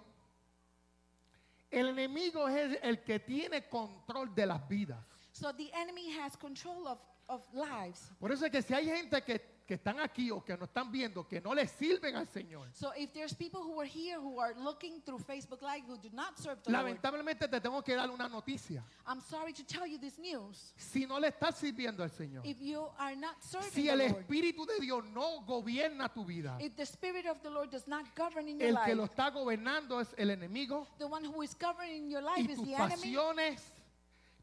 [1.70, 4.98] el enemigo es el que tiene control de las vidas.
[5.32, 8.10] So the enemy has control of, of lives.
[8.18, 10.90] Por eso es que si hay gente que, que están aquí o que nos están
[10.90, 14.40] viendo que no le sirven al Señor, So if there's people who are here who
[14.40, 17.94] are looking through Facebook Live who do not serve the Lord, lamentablemente te tengo que
[17.94, 18.82] dar una noticia.
[19.06, 20.72] I'm sorry to tell you this news.
[20.78, 23.98] Si no le estás sirviendo al Señor, If you are not serving si the el
[23.98, 27.86] Lord, Espíritu de Dios no gobierna tu vida, if the Spirit of the Lord does
[27.86, 31.22] not govern in your el que lo life, está gobernando es el enemigo the one
[31.24, 33.60] who is governing your y life is tus the enemy, pasiones,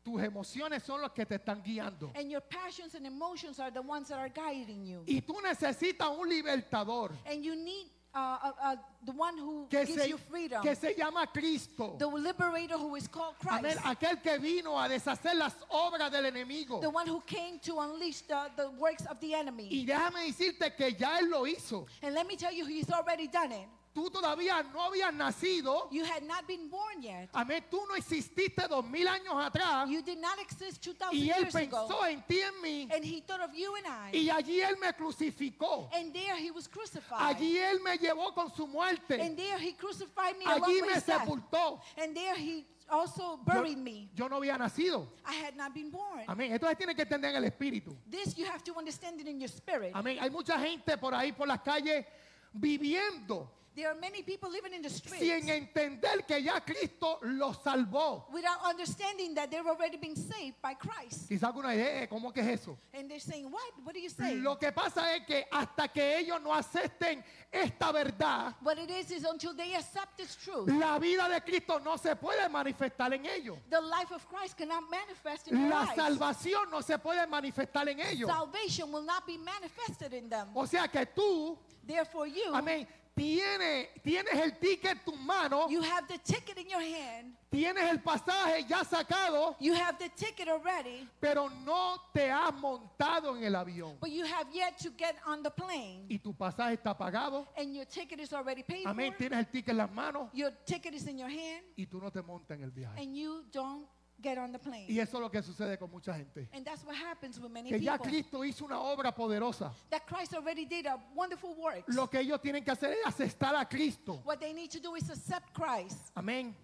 [0.06, 2.12] tus emociones son los que te están guiando.
[2.16, 5.04] and your passions and emotions are the ones that are guiding you.
[5.08, 9.84] Y tú necesitas un libertador And you need uh, uh, uh, the one who que
[9.86, 11.96] gives se, you freedom, que se llama Cristo.
[11.98, 13.74] the liberator who is called Amén.
[13.74, 16.80] Christ, Aquel que vino a deshacer las obras del enemigo.
[16.80, 19.68] the one who came to unleash the, the works of the enemy.
[19.70, 21.88] Y déjame decirte que ya Él lo hizo.
[22.04, 23.68] And let me tell you, he's already done it.
[23.96, 25.88] Tú todavía no habías nacido.
[25.90, 27.30] You had not been born yet.
[27.32, 27.64] Amén.
[27.72, 29.90] Tú no exististe dos mil años atrás.
[29.90, 31.88] You did not exist 2,000 Y Él years ago.
[31.88, 32.90] pensó en ti y en mí.
[32.94, 34.12] And he thought of you and I.
[34.18, 35.90] Y allí Él me crucificó.
[35.94, 37.38] And there he was crucified.
[37.38, 39.18] Allí Él me llevó con su muerte.
[39.22, 41.80] And there he crucified me Allí me sepultó.
[41.98, 44.10] And there he also Yo, buried me.
[44.14, 45.08] yo no había nacido.
[45.26, 46.26] I had not been born.
[46.28, 46.52] Amén.
[46.52, 47.96] Entonces tiene que entender en el espíritu.
[48.12, 49.94] This you have to understand it in your spirit.
[49.96, 50.18] Amén.
[50.20, 52.06] Hay mucha gente por ahí por las calles
[52.52, 57.58] viviendo There are many people living in the sin streets entender que ya Cristo los
[57.58, 58.24] salvó.
[58.32, 61.28] without understanding that they've already been saved by Christ.
[61.28, 62.78] Quizá alguna idea, eh, ¿cómo que es eso?
[62.94, 63.74] And they're saying, What?
[63.84, 64.42] What are you saying?
[64.44, 69.12] Lo que pasa es que hasta que ellos no acepten esta verdad, What it is
[69.12, 73.26] is until they accept this truth, la vida de Cristo no se puede manifestar en
[73.26, 73.58] ellos.
[73.70, 75.96] the life of Christ cannot manifest in their La lives.
[75.96, 78.30] salvación no se puede manifestar en ellos.
[78.30, 80.48] Salvation will not be manifested in them.
[80.56, 85.82] O sea que tú, Therefore, you, amén, tienes, tienes el ticket en tus manos, you
[85.82, 87.34] have the ticket in your hand.
[87.50, 93.36] tienes el pasaje ya sacado, You have the ticket already, pero no te has montado
[93.38, 93.98] en el avión.
[94.02, 96.06] but you have yet to get on the plane.
[96.10, 99.18] Y tu pasaje está pagado, And your ticket is already paid amén, for.
[99.20, 102.12] tienes el ticket en las manos Your ticket is in your hand, y tú no
[102.12, 103.02] te montas en el viaje.
[103.02, 103.88] and you don't
[104.22, 104.86] get on the plane.
[104.88, 106.48] Y eso es lo que sucede con mucha gente.
[106.54, 108.12] And that's what happens with many Que ya people.
[108.12, 109.72] Cristo hizo una obra poderosa.
[109.90, 111.84] That Christ already did a wonderful work.
[111.88, 114.22] Lo que ellos tienen que hacer es aceptar a Cristo.
[114.24, 116.12] What they need to do is accept Christ.
[116.16, 116.56] Amén.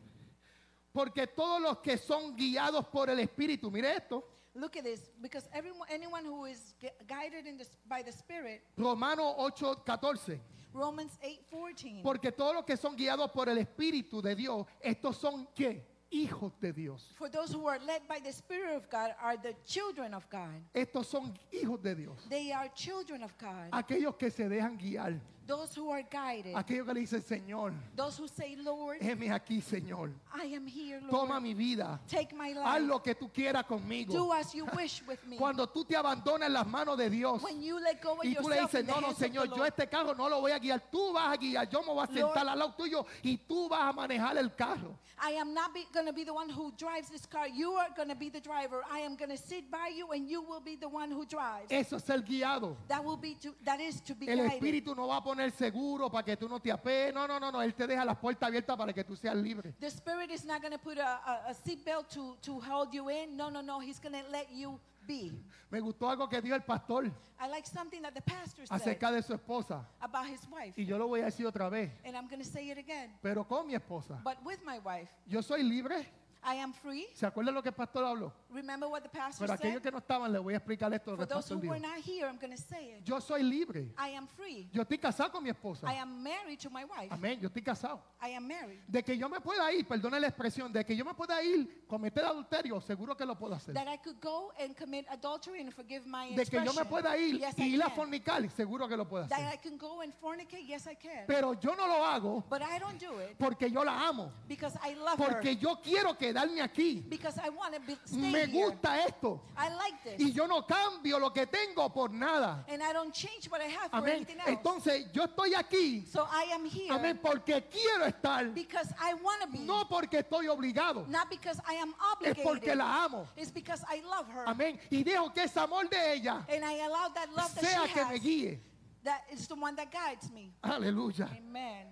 [0.94, 5.48] Porque todos los que son guiados por el Espíritu, mire esto, Look at this, because
[5.54, 10.42] everyone, anyone who is gu- guided in the, by the Spirit, Romanos 8, 14.
[10.74, 12.02] Romans 8:14.
[12.04, 15.86] Porque todos los que son guiados por el Espíritu de Dios, estos son qué?
[16.12, 17.14] Hijos de Dios.
[17.18, 20.62] For those who are led by the Spirit of God are the children of God.
[20.74, 22.28] Estos son hijos de Dios.
[22.30, 23.72] They are children of God.
[23.72, 25.20] Aquellos que se dejan guiar.
[25.48, 26.56] Those who are guided.
[26.56, 30.12] Aquellos que le dicen, Señor, Those who say, Lord, heme aquí, Señor.
[30.34, 31.12] I am here, Lord.
[31.12, 32.00] Toma mi vida.
[32.08, 32.88] Take my Haz life.
[32.88, 34.14] lo que tú quieras conmigo.
[34.14, 35.38] Do as you wish with me.
[35.38, 38.34] Cuando tú te abandonas en las manos de Dios When you let go of y
[38.36, 39.90] tú le yourself dices, in the no, no, hands of the Señor, yo Lord, este
[39.90, 42.48] carro no lo voy a guiar, tú vas a guiar, yo me voy a sentar
[42.48, 44.98] al lado tuyo y tú vas a manejar el carro.
[45.24, 47.48] I am not going to be the one who drives this car.
[47.48, 48.82] You are going to be the driver.
[48.92, 51.72] I am going to sit by you, and you will be the one who drives.
[51.72, 52.76] Eso es ser guiado.
[52.88, 54.60] That will be to, that is to be El guided.
[54.60, 57.14] Espíritu no va a poner seguro para que tú no te apees.
[57.14, 57.62] No, no, no, no.
[57.62, 59.74] Él te deja las puertas abiertas para que tú seas libre.
[59.80, 63.10] The Spirit is not going to put a, a, a seatbelt to, to hold you
[63.10, 63.36] in.
[63.36, 63.80] No, no, no.
[63.80, 65.32] He's going to let you be.
[65.72, 69.12] Me gustó algo que dijo el pastor I like something that the pastor said acerca
[69.12, 69.84] de su esposa.
[70.02, 70.74] about his wife.
[70.78, 71.90] Y yo lo voy a decir otra vez.
[72.06, 73.10] And I'm going to say it again.
[73.22, 74.22] Pero con mi esposa.
[74.24, 76.06] But with my wife, Yo soy libre.
[76.44, 77.08] I am free.
[77.14, 78.34] ¿Se acuerdan lo que el pastor habló?
[78.52, 79.82] Remember what the pastor Pero aquellos said?
[79.84, 81.16] que no estaban, les voy a explicar esto.
[81.16, 83.08] For those who were not here, I'm going to say it.
[83.08, 83.88] Yo soy libre.
[83.98, 84.68] I am free.
[84.74, 85.88] Yo estoy casado con mi esposa.
[85.88, 87.10] I am married to my wife.
[87.12, 87.40] Amén.
[87.42, 88.00] Yo estoy casado.
[88.22, 88.80] I am married.
[88.88, 91.86] De que yo me pueda ir, perdone la expresión, de que yo me pueda ir,
[91.88, 93.74] cometer adulterio, seguro que lo puedo hacer.
[93.74, 97.18] That I could go and commit adultery and forgive my De que yo me pueda
[97.18, 97.96] ir Yes, y I ir a can.
[97.96, 99.54] fornicar, seguro que lo puedo That hacer.
[99.54, 100.68] I can go and fornicate.
[100.68, 101.26] Yes, I can.
[101.26, 104.32] Pero yo no lo hago But I don't do it porque yo la amo.
[104.48, 105.58] because I love Porque her.
[105.58, 107.02] yo quiero quedarme aquí.
[107.10, 108.66] Because I want to be, stay Me here.
[108.72, 109.42] gusta esto.
[109.58, 110.20] I like this.
[110.20, 112.64] Y yo no cambio lo que tengo por nada.
[112.68, 114.16] and I don't change what I have for Amén.
[114.18, 114.50] anything else.
[114.50, 116.06] Entonces yo estoy aquí.
[116.08, 117.20] so I am here Amén.
[117.22, 118.54] Porque quiero estar.
[118.54, 119.60] because I want to be.
[119.60, 121.08] No porque estoy obligado.
[121.08, 122.44] Not because I am Es obligated.
[122.44, 123.28] porque la amo.
[123.36, 124.46] It's because I love her.
[124.48, 124.80] Amén.
[124.90, 127.94] Y dejo que ese amor de ella And I allow that love that sea she
[127.94, 128.60] que me guíe.
[129.04, 130.54] That is the one that guides me.
[130.64, 131.28] Aleluya.
[131.38, 131.88] Amen.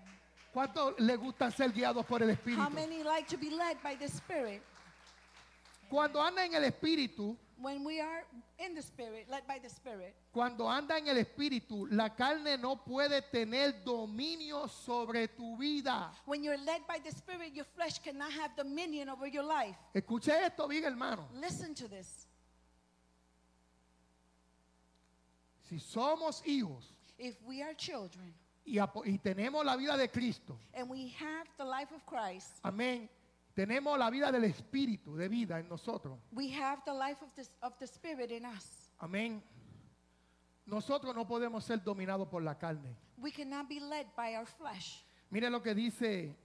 [0.53, 2.59] ¿Cuántos le gustan ser guiados por el Espíritu?
[2.61, 4.61] How many like to be led by the Spirit?
[5.89, 8.23] Cuando anda en el Espíritu, When we are
[8.57, 12.77] in the Spirit, led by the Spirit, cuando anda en el Espíritu, la carne no
[12.77, 16.09] puede tener dominio sobre tu vida.
[16.25, 19.75] when you're led by the Spirit, your flesh cannot have dominion over your life.
[19.93, 21.27] Escuche esto bien, hermano.
[21.33, 22.27] Listen to this.
[25.69, 26.83] Si somos hijos
[27.17, 28.33] If we are children
[28.65, 32.53] y, apo- y tenemos la vida de Cristo, and we have the life of Christ,
[32.63, 33.09] amén,
[33.53, 37.45] tenemos la vida del Espíritu de vida en nosotros, we have the life of the,
[37.61, 38.91] of the Spirit in us.
[38.99, 39.41] amén.
[40.65, 42.95] Nosotros no podemos ser dominados por la carne.
[43.17, 45.03] We cannot be led by our flesh.
[45.31, 46.35] Mire lo que dice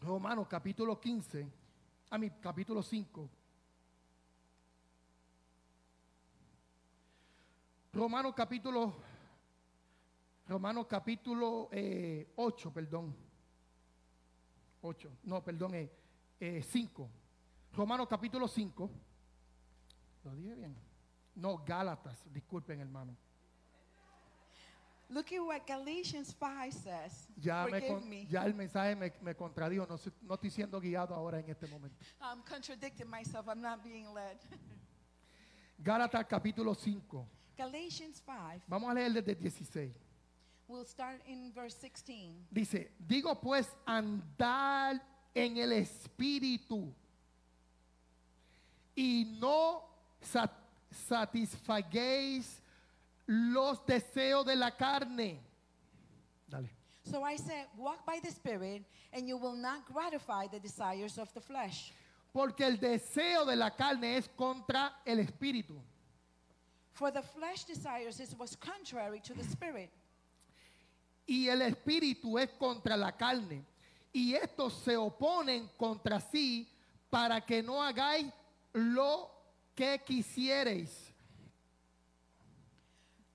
[0.00, 1.46] Romanos capítulo 15,
[2.10, 3.28] a mi capítulo 5.
[7.92, 8.94] Romanos capítulo
[10.46, 13.14] Romanos capítulo eh, 8, perdón.
[14.80, 15.90] 8, no, perdón, eh,
[16.40, 17.10] eh, 5.
[17.72, 18.90] Romanos capítulo 5.
[20.24, 20.76] ¿Lo dije bien?
[21.34, 23.16] No, Gálatas, disculpen hermano.
[25.10, 27.28] Look at what Galatians 5 says.
[27.36, 28.26] Ya, me con- me.
[28.26, 31.96] ya el mensaje me, me contradijo, no, no estoy siendo guiado ahora en este momento.
[32.20, 33.48] I'm contradicting myself.
[33.48, 34.36] I'm not being led.
[35.78, 37.26] Gálatas capítulo 5.
[37.56, 39.92] Galatians 5, Vamos a leer desde el 16.
[40.68, 42.34] We'll start in verse 16.
[42.52, 45.00] Dice, digo pues andar
[45.34, 46.92] en el espíritu
[48.96, 49.82] y no
[50.20, 50.50] sa-
[50.90, 52.60] satisfaguéis
[53.26, 55.40] los deseos de la carne.
[56.48, 56.70] Dale.
[57.04, 61.32] So I said, Walk by the Spirit, and you will not gratify the desires of
[61.32, 61.92] the flesh.
[62.34, 65.80] Porque el deseo de la carne es contra el espíritu.
[66.92, 69.90] For the flesh desires is what's contrary to the Spirit,
[71.28, 73.62] y el espíritu es contra la carne.
[74.12, 76.66] Y estos se oponen contra sí
[77.10, 78.32] para que no hagáis
[78.72, 79.30] lo
[79.74, 81.12] que quisierais.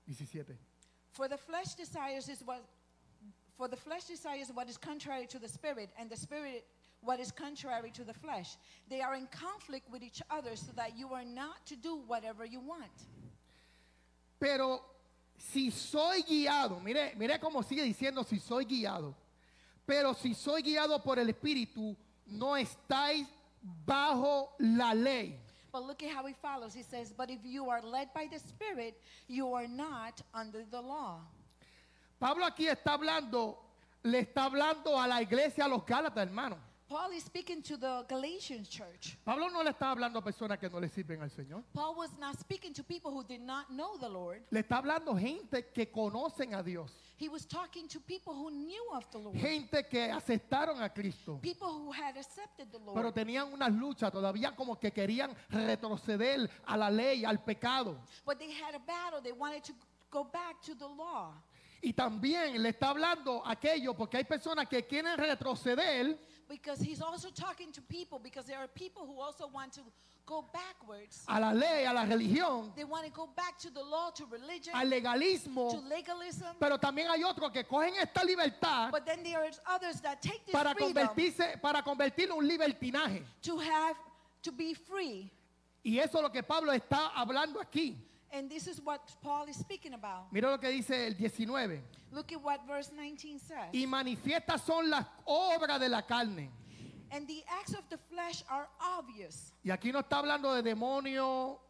[0.06, 0.58] 17.
[1.12, 2.62] For the flesh desires is what
[3.56, 6.66] for the flesh desires what is contrary to the spirit, and the spirit
[7.00, 8.56] what is contrary to the flesh.
[8.88, 12.44] They are in conflict with each other so that you are not to do whatever
[12.44, 13.06] you want.
[14.40, 14.82] Pero
[15.52, 19.14] si soy guiado, mire, mire cómo sigue diciendo si soy guiado.
[19.86, 23.28] Pero si soy guiado por el espíritu, no estáis
[23.84, 25.38] bajo la ley.
[25.70, 26.72] But look at how he follows.
[26.72, 28.94] He says, But if you are led by the Spirit,
[29.26, 31.20] you are not under the law.
[32.18, 33.58] Pablo aquí está hablando,
[34.04, 36.56] le está hablando a la iglesia, a los Gálatas, hermano.
[36.94, 39.18] Paul is speaking to the Galatians church.
[39.24, 41.64] Pablo no le está hablando a personas que no le sirven al Señor.
[41.72, 44.42] Paul was not speaking to people who did not know the Lord.
[44.52, 46.92] Le está hablando gente que conocen a Dios.
[47.16, 51.40] He was talking to people who knew of the Lord, Gente que aceptaron a Cristo.
[51.42, 52.94] people who had accepted the Lord.
[52.94, 57.98] Pero tenían unas luchas, todavía como que querían retroceder a la ley, al pecado.
[58.24, 59.20] But they had a battle.
[59.20, 59.72] They wanted to
[60.12, 61.34] go back to the law.
[61.82, 67.00] Y también le está hablando a aquello, porque hay personas que quieren retroceder Because he's
[67.00, 69.80] also talking to people, because there are people who also want to
[70.26, 71.24] go backwards.
[71.28, 74.24] a la ley, a la religión, They want to go back to the law, to
[74.26, 75.88] religion, al to legalismo.
[75.88, 76.56] legalism.
[76.60, 80.44] Pero también hay otros que cogen esta libertad But then there are others that take
[80.46, 83.22] this para freedom convertirse, para convertirlo en un libertinaje.
[83.42, 83.96] to have,
[84.42, 85.30] to be free.
[85.84, 87.96] Y eso es lo que Pablo está hablando aquí.
[88.34, 90.32] And this is what Paul is speaking about.
[90.32, 91.80] Mira lo que dice el 19.
[92.10, 93.72] Look at what verse 19 says.
[93.72, 96.50] Y manifiestas son las obras de la carne.
[97.12, 98.66] And the acts of the flesh are
[98.98, 99.52] obvious.
[99.64, 101.60] Y aquí no está hablando de demonio,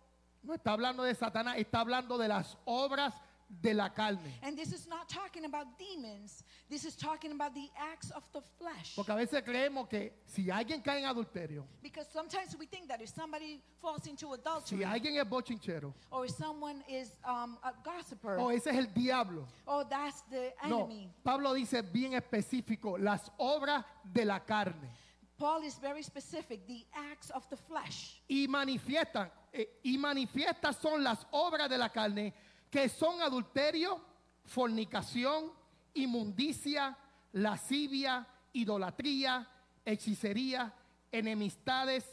[0.43, 3.13] no está hablando de Satanás, está hablando de las obras
[3.61, 4.33] de la carne.
[4.43, 6.43] And this is not talking about demons.
[6.69, 8.95] This is talking about the acts of the flesh.
[8.97, 13.01] Porque a veces creemos que si alguien cae en adulterio, Because sometimes we think that
[13.01, 17.73] if somebody falls into adultery, si alguien es bochinchero, or if someone is um, a
[17.85, 19.47] gossiper, o ese es el diablo.
[19.67, 21.11] oh, that's the No, enemy.
[21.25, 24.91] Pablo dice bien específico, las obras de la carne.
[25.37, 28.21] Paul is very specific, the acts of the flesh.
[28.29, 32.33] Y manifiestan, eh, y manifiestas son las obras de la carne,
[32.75, 34.01] que son adulterio,
[34.47, 35.53] fornicación,
[35.95, 36.99] inmundicia,
[37.31, 39.49] lascivia, idolatría,
[39.85, 40.75] hechicería,
[41.13, 42.05] enemistades,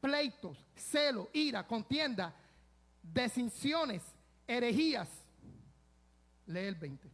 [0.00, 2.34] pleitos, celo, ira, contienda,
[3.00, 4.02] desinciones,
[4.48, 5.08] herejías.
[6.46, 7.08] Lee el 20.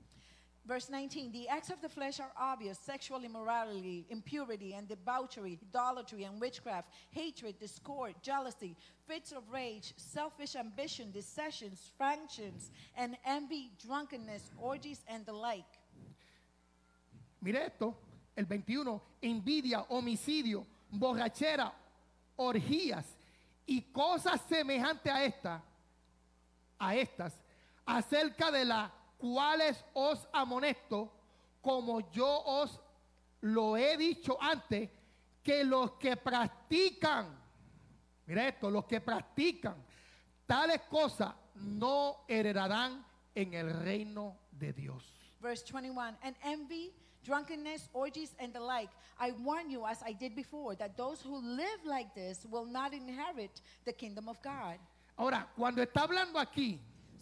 [0.69, 6.25] Verse 19 The acts of the flesh are obvious sexual immorality, impurity, and debauchery, idolatry,
[6.25, 8.77] and witchcraft, hatred, discord, jealousy,
[9.07, 15.65] fits of rage, selfish ambition, dissensions, factions, and envy, drunkenness, orgies, and the like.
[17.41, 17.97] Mire esto,
[18.37, 21.73] el 21, envidia, homicidio, borrachera,
[22.37, 23.07] orgías
[23.67, 25.63] y cosas semejantes a esta,
[26.79, 27.33] a estas,
[27.87, 31.13] acerca de las cuales os amonesto,
[31.61, 32.81] como yo os
[33.43, 34.89] lo he dicho antes,
[35.43, 37.27] que los que practican,
[38.27, 39.77] mire esto, los que practican
[40.47, 43.05] tales cosas no heredarán
[43.35, 45.05] en el reino de Dios.
[45.41, 48.91] Verse 21 And envy, drunkenness, orgies, and the like.
[49.21, 52.93] I warn you, as I did before, that those who live like this will not
[52.93, 54.79] inherit the kingdom of God.
[55.17, 56.79] Ahora, cuando está hablando aquí,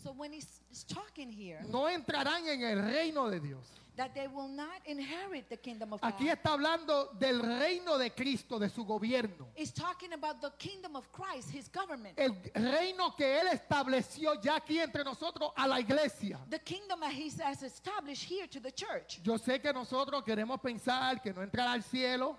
[0.06, 3.66] So when he's, he's talking here, no entrarán en el reino de Dios.
[3.96, 8.60] that they will not inherit the kingdom of Aquí está hablando del reino de Cristo,
[8.60, 9.48] de su gobierno.
[9.56, 12.14] It's talking about the kingdom of Christ, his government.
[12.16, 16.38] El reino que Él estableció ya aquí entre nosotros a la iglesia.
[16.50, 19.18] The kingdom that he has established here to the church.
[19.24, 22.36] Yo sé que nosotros queremos pensar que no entrará al cielo.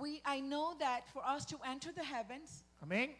[0.00, 3.14] We, I know that for us to enter the heavens, Amén.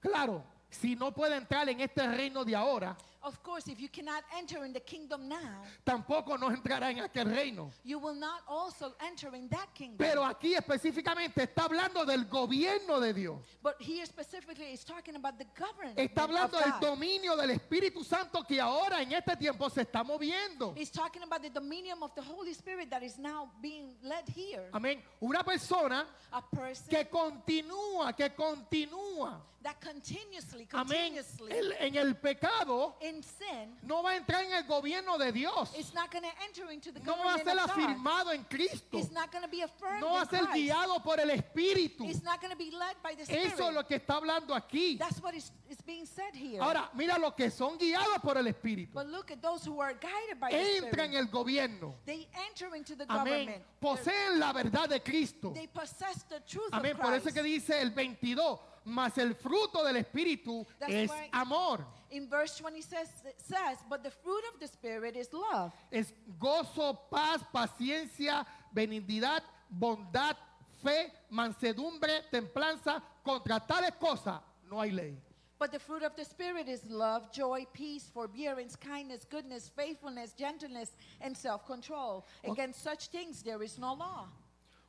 [0.00, 0.42] Claro,
[0.74, 4.64] si no puede entrar en este reino de ahora, of course, if you cannot enter
[4.64, 7.70] in the kingdom now, tampoco no entrará en aquel reino.
[7.84, 9.96] you will not also enter in that kingdom.
[9.98, 13.38] Pero aquí específicamente está hablando del gobierno de Dios.
[13.62, 16.80] But here specifically, it's talking about the government Está hablando of del God.
[16.82, 20.74] dominio del Espíritu Santo que ahora en este tiempo se está moviendo.
[20.76, 24.68] It's talking about the dominion of the Holy Spirit that is now being led here.
[24.72, 25.00] Amén.
[25.22, 29.40] Una persona A person que continúa, que continúa.
[29.62, 31.14] that continuously, Amén.
[31.14, 35.32] continuously El- en el pecado in sin no va a entrar en el gobierno de
[35.32, 35.74] Dios.
[35.78, 38.98] is not going to enter into the No va a ser afirmado en Cristo.
[38.98, 42.08] It's not going to be affirmed No va a ser guiado por el Espíritu.
[42.08, 43.52] It's not going to be led by the Spirit.
[43.52, 44.98] Eso es lo que está hablando aquí.
[44.98, 46.60] That's what is, is being said here.
[46.60, 48.92] Ahora, mira los que son guiados por el Espíritu.
[48.92, 51.94] but look at those who are guided by the Entra en el gobierno.
[52.06, 53.24] They enter into the Amén.
[53.24, 53.62] government.
[53.80, 55.52] Poseen la verdad de Cristo.
[55.54, 56.92] They possess the truth Amén.
[56.92, 61.30] of Por eso que dice el 22, mas el fruto del Espíritu That's es why-
[61.32, 66.12] amor, In verse 20 says, says, but the fruit of the Spirit is love, es
[66.38, 70.36] gozo, paz, paciencia, benignidad, bondad,
[70.82, 73.02] fe, mansedumbre, templanza.
[73.24, 74.38] Contra tales cosas
[74.70, 75.16] no hay ley.
[75.58, 80.90] But the fruit of the Spirit is love, joy, peace, forbearance, kindness, goodness, faithfulness, gentleness,
[81.20, 82.26] and self control.
[82.44, 84.26] Against such things there is no law.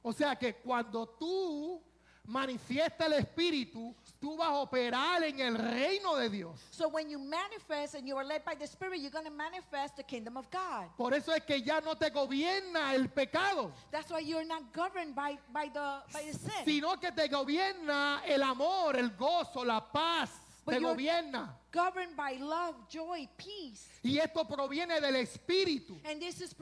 [0.04, 1.80] O sea que cuando tú
[2.28, 6.60] manifiestas el Espíritu, tú vas a operar en el reino de Dios.
[6.72, 9.98] So when you manifest and you are led by the Spirit, you're going to manifest
[9.98, 10.88] the kingdom of God.
[10.98, 15.16] Por eso es que ya no te gobierna el pecado, That's why you're not governed
[15.16, 16.66] by, by, the, by the sin.
[16.66, 20.30] sino que te gobierna el amor, el gozo, la paz.
[20.66, 21.54] But Te gobierna.
[21.72, 23.88] Governed by love, joy, peace.
[24.02, 25.96] Y esto proviene del Espíritu.
[26.04, 26.56] And this is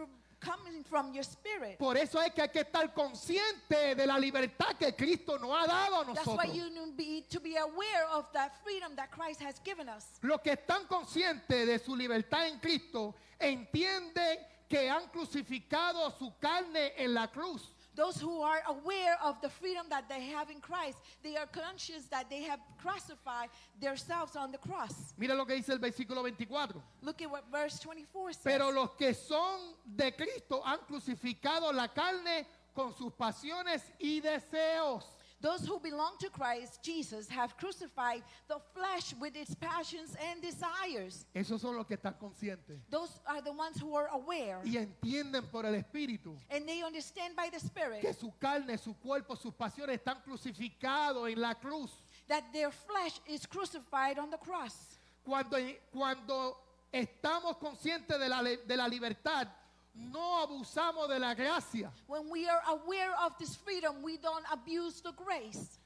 [0.44, 1.78] coming from your spirit.
[1.78, 5.68] Por eso es que hay que estar consciente de la libertad que Cristo nos ha
[5.68, 6.56] dado a That's why nosotros.
[6.56, 10.06] you need be, to be aware of that freedom that Christ has given us.
[10.22, 16.94] Los que están conscientes de su libertad en Cristo entienden que han crucificado su carne
[16.98, 17.72] en la cruz.
[17.96, 22.06] Those who are aware of the freedom that they have in Christ, they are conscious
[22.06, 25.14] that they have crucified themselves on the cross.
[25.18, 26.82] Mira lo que dice el versículo 24.
[27.04, 28.44] Look at what verse 24 says.
[28.44, 35.04] Pero los que son de Cristo han crucificado la carne con sus pasiones y deseos.
[35.44, 41.26] Those who belong to Christ Jesus have crucified the flesh with its passions and desires.
[41.36, 45.44] Esos son los que están conscientes Those are the ones who are aware y entienden
[45.52, 49.54] por el Espíritu and they understand by the que Spirit su carne, su cuerpo, sus
[49.54, 51.92] pasiones están crucificados en la cruz.
[52.30, 54.98] that their flesh is crucified on the cross.
[55.26, 55.58] Cuando,
[55.92, 56.56] cuando
[56.94, 59.48] estamos conscientes de la, de la libertad,
[59.96, 61.92] no abusamos de la gracia.
[62.08, 65.80] When we are aware of this freedom, we don't abuse the grace.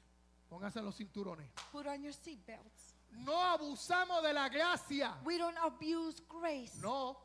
[0.50, 1.46] Pónganse los cinturones.
[1.72, 2.94] Put on your seatbelts.
[3.24, 5.12] No abusamos de la gracia.
[5.24, 6.78] We don't abuse grace.
[6.82, 7.16] No.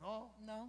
[0.00, 0.68] No, No,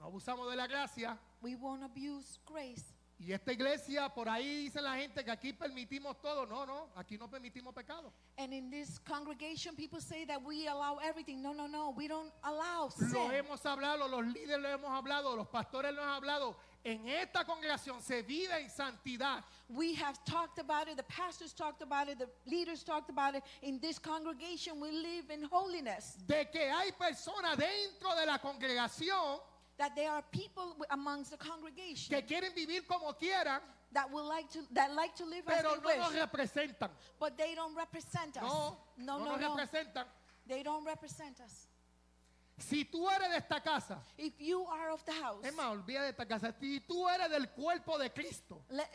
[0.00, 1.18] no abusamos de la gracia.
[1.42, 2.84] we won't abuse grace.
[3.18, 6.44] Y esta iglesia, por ahí dice la gente que aquí permitimos todo.
[6.44, 8.12] No, no, aquí no permitimos pecado.
[8.36, 11.40] And in this congregation, people say that we allow everything.
[11.40, 11.94] No, no, no.
[11.96, 13.30] We don't allow Lo sin.
[13.30, 16.56] hemos hablado, los líderes lo hemos hablado, los pastores lo han hablado.
[16.84, 19.42] En esta congregación se vive en santidad.
[19.70, 20.96] We have talked about it.
[20.96, 22.18] The pastors talked about it.
[22.18, 23.42] The leaders talked about it.
[23.62, 26.16] In this congregation, we live in holiness.
[26.26, 29.40] De que hay personas dentro de la congregación
[29.78, 33.60] That there are people amongst the congregation que quieren vivir como quieran,
[33.92, 36.90] that would like to that like to live as pero they no nos wish, representan.
[37.20, 38.42] but they don't represent us.
[38.42, 39.56] No, no, no no, nos no.
[39.56, 40.04] representan.
[40.46, 41.65] They don't represent us.
[42.58, 46.02] Si tú eres de esta casa, If you are of the house, es más, olvida
[46.02, 48.88] de esta casa, si tú eres del cuerpo de Cristo, let,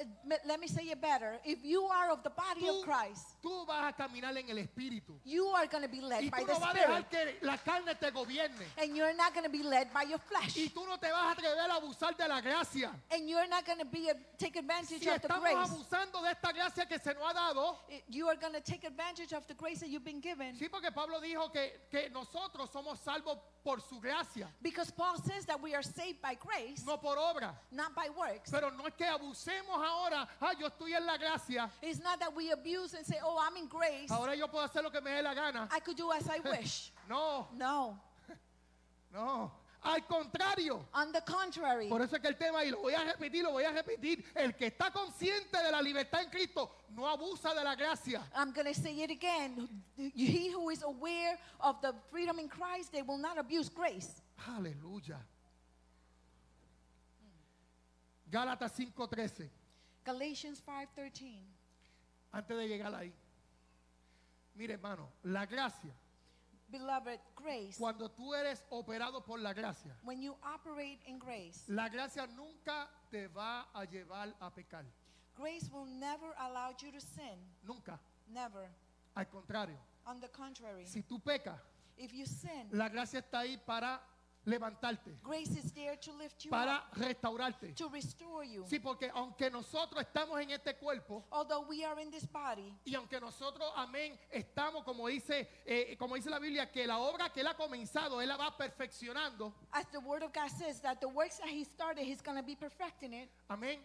[0.46, 1.40] let me say it better.
[1.46, 4.58] If you are of the body tú, of Christ, tú vas a caminar en el
[4.58, 5.20] Espíritu.
[5.24, 7.38] you are going to be led Y by tú the no vas a dejar que
[7.44, 8.66] la carne te gobierne.
[8.82, 10.58] And you're not going to be led by your flesh.
[10.58, 12.92] Y tú no te vas a atrever a abusar de la gracia.
[13.12, 15.70] And you're not going to be a, take advantage Si of the estamos grace.
[15.70, 18.86] abusando de esta gracia que se nos ha dado, It- You are going to take
[18.86, 20.56] advantage of the grace that you've been given.
[20.58, 25.46] sí, porque Pablo dijo que, que nosotros somos salvos por su gracia, Because Paul says
[25.46, 27.54] that we are saved by grace, no por obra.
[27.72, 28.50] not by works.
[28.52, 32.34] Pero no es que abusemos ahora, ah, yo estoy en la gracia, It's not that
[32.36, 34.10] we abuse and say, oh, I'm in grace.
[34.10, 35.68] ahora yo puedo hacer lo que me dé la gana.
[35.72, 36.92] I could do as I wish.
[37.10, 37.98] No, No.
[39.14, 39.52] no.
[39.84, 40.88] Al contrario.
[40.94, 43.52] On the contrary, Por eso es que el tema, y lo voy a repetir, lo
[43.52, 47.64] voy a repetir, el que está consciente de la libertad en Cristo no abusa de
[47.64, 48.22] la gracia.
[48.36, 49.68] I'm going to say it again.
[49.96, 54.22] He who is aware of the freedom in Christ, they will not abuse grace.
[54.48, 55.18] Aleluya.
[58.30, 59.50] Gálatas 5:13.
[60.06, 61.44] Galatians 5:13.
[62.32, 63.12] Antes de llegar ahí.
[64.56, 65.94] Mire, hermano, la gracia,
[66.72, 71.90] Beloved, grace, cuando tú eres operado por la gracia, when you operate in grace, la
[71.90, 74.86] gracia nunca te va a llevar a pecar.
[75.36, 77.38] grace will never allow you to sin.
[77.64, 78.00] Nunca.
[78.28, 78.70] Never.
[79.16, 81.60] Al contrario, On the contrary, si tú pecas,
[81.98, 84.00] if you sin, la gracia está ahí para
[84.46, 87.76] levantarte, grace is there to lift you para up, restaurarte.
[87.76, 88.66] to restore you.
[88.68, 92.96] Sí, porque aunque nosotros estamos en este cuerpo Although we are in this body, y
[92.96, 97.42] aunque nosotros, amén, estamos como dice, eh, como dice la Biblia, que la obra que
[97.42, 99.54] él ha comenzado, él la va perfeccionando.
[99.72, 102.44] as the word of God says, that the works that he started, he's going to
[102.44, 103.30] be perfecting it.
[103.50, 103.80] Amén.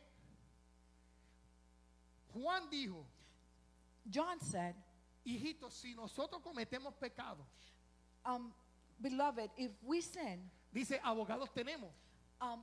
[2.33, 3.05] Juan dijo,
[4.09, 4.75] John said,
[5.25, 7.45] hijitos, si nosotros cometemos pecado,
[8.25, 8.53] um,
[9.01, 11.91] Beloved, if we sin, dice, abogados tenemos,
[12.41, 12.63] um,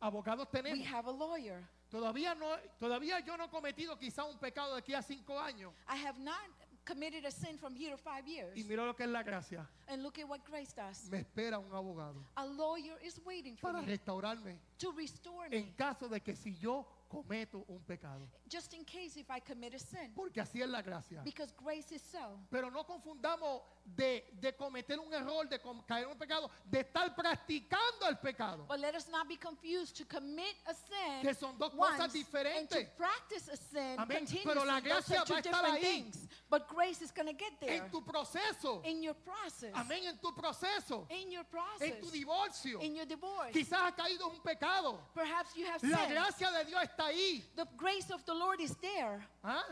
[0.00, 0.86] abogados we tenemos.
[0.86, 1.62] have a lawyer.
[1.90, 5.72] Todavía no, todavía yo no he cometido quizá un pecado de aquí a cinco años.
[5.88, 6.36] I have not
[6.84, 8.56] committed a sin from here to five years.
[8.56, 9.68] Y mira lo que es la gracia.
[9.88, 11.08] And look at what grace does.
[11.10, 15.66] Me espera un abogado A lawyer is waiting for para me restaurarme to restore en
[15.66, 18.28] me, caso de que si yo cometo un pecado.
[18.48, 20.12] just in case if I commit a sin.
[20.14, 21.20] Porque así es la gracia.
[21.24, 22.38] Because grace is so.
[22.50, 27.14] Pero no confundamos de, de cometer un error, de caer en un pecado, de estar
[27.14, 28.66] practicando el pecado.
[28.68, 32.12] But let us not be confused to commit a sin Que son dos once cosas
[32.12, 32.76] diferentes.
[32.76, 34.26] and to practice a sin Amén.
[34.44, 35.80] Pero la gracia va a estar ahí.
[35.80, 36.26] things.
[36.48, 38.82] But grace is going to get there En tu proceso.
[38.84, 39.72] in your process.
[39.74, 40.04] Amén.
[40.06, 41.06] En tu proceso.
[41.10, 42.00] In your En process.
[42.00, 42.80] tu divorcio.
[42.80, 43.52] In your divorce.
[43.52, 45.00] Quizás ha caído en un pecado.
[45.14, 46.10] Perhaps you have La sinned.
[46.12, 47.42] gracia de Dios está ahí.
[47.54, 49.26] The grace of the Lord is there.
[49.42, 49.64] ¿Ah?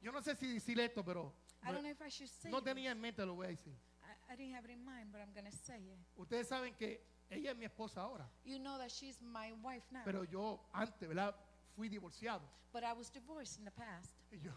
[0.00, 1.32] Yo no sé si decir esto, pero
[1.62, 3.72] I don't know if I should say no tenía en mente, lo voy a decir.
[4.02, 5.98] I, I didn't have it in mind, but I'm to say it.
[6.16, 10.02] Ustedes saben que ella es mi esposa ahora, You know that she's my wife now.
[10.04, 11.34] pero yo antes, ¿verdad?
[11.76, 12.42] Fui divorciado.
[12.72, 14.10] but I was divorced in the past.
[14.32, 14.50] Y yo,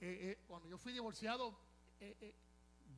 [0.00, 1.56] eh, eh, cuando yo fui divorciado,
[2.00, 2.34] eh, eh,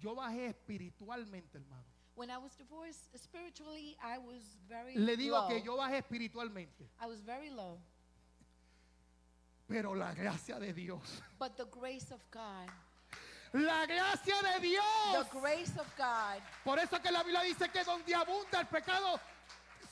[0.01, 1.92] yo bajé espiritualmente, hermano.
[2.15, 5.49] When I was divorced, spiritually, I was very Le digo low.
[5.49, 7.79] que yo bajé espiritualmente, I was very low.
[9.67, 12.69] pero la gracia de Dios, But the grace of God,
[13.55, 15.27] la gracia de the Dios.
[15.33, 19.19] grace of God, Por eso que la Biblia dice que donde abunda el pecado,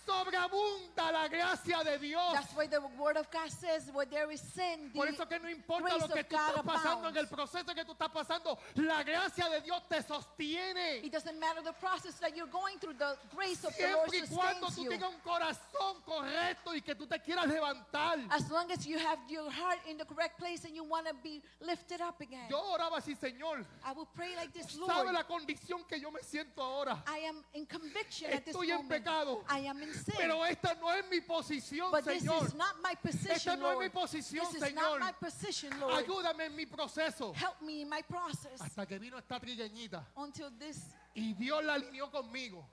[0.07, 2.32] sobreabunda la gracia de Dios.
[2.32, 5.38] That's why the word of God says, where there is sin, Por the eso que
[5.38, 7.30] no importa lo que tú estás pasando en el abounds.
[7.30, 11.05] proceso que tú estás pasando, la gracia de Dios te sostiene.
[11.05, 14.28] It doesn't matter the process that you're going through, the grace of the Lord Siempre
[14.30, 14.90] y cuando sustains tú you.
[14.90, 18.18] tengas un corazón correcto y que tú te quieras levantar.
[18.30, 21.14] As long as you have your heart in the correct place and you want to
[21.22, 22.48] be lifted up again.
[22.51, 23.64] Yo oraba así, Señor.
[23.84, 25.12] I will pray like this, ¿Sabe Lord.
[25.14, 27.03] la condición que yo me siento ahora?
[27.07, 28.88] I am in conviction at this Estoy en moment.
[29.05, 29.44] pecado.
[29.48, 30.14] I am in sin.
[30.16, 32.47] Pero esta no es mi posición, but this Señor.
[32.47, 33.93] is not my position, Esta no es mi Lord.
[33.93, 34.99] posición, this is Señor.
[34.99, 36.05] not my position, Lord.
[36.05, 37.32] Ayúdame en mi proceso.
[37.34, 40.78] Help me in my process Hasta que vino esta trigueñita until this
[41.14, 42.64] y Dios la alineó conmigo.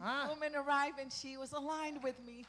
[0.00, 2.44] Ah, woman arrived and she was aligned with me.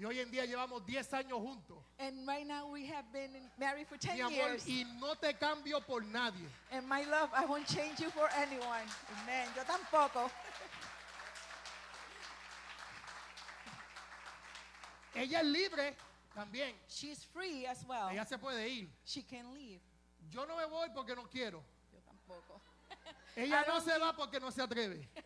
[0.00, 1.76] y hoy en día llevamos 10 años juntos.
[1.98, 4.64] And right now we have been in- married for 10 Mi amor, years.
[4.68, 6.46] y no te cambio por nadie.
[6.70, 8.86] And my love, I won't change you for anyone.
[9.22, 9.48] Amen.
[9.56, 10.30] Yo tampoco.
[15.18, 15.96] Ella es libre
[16.34, 16.74] también.
[16.88, 18.08] She's free as well.
[18.10, 18.88] Ella se puede ir.
[19.04, 19.80] She can leave.
[20.30, 21.62] Yo no me voy porque no quiero.
[21.92, 22.60] Yo tampoco.
[23.36, 25.08] Ella no se va porque no se atreve.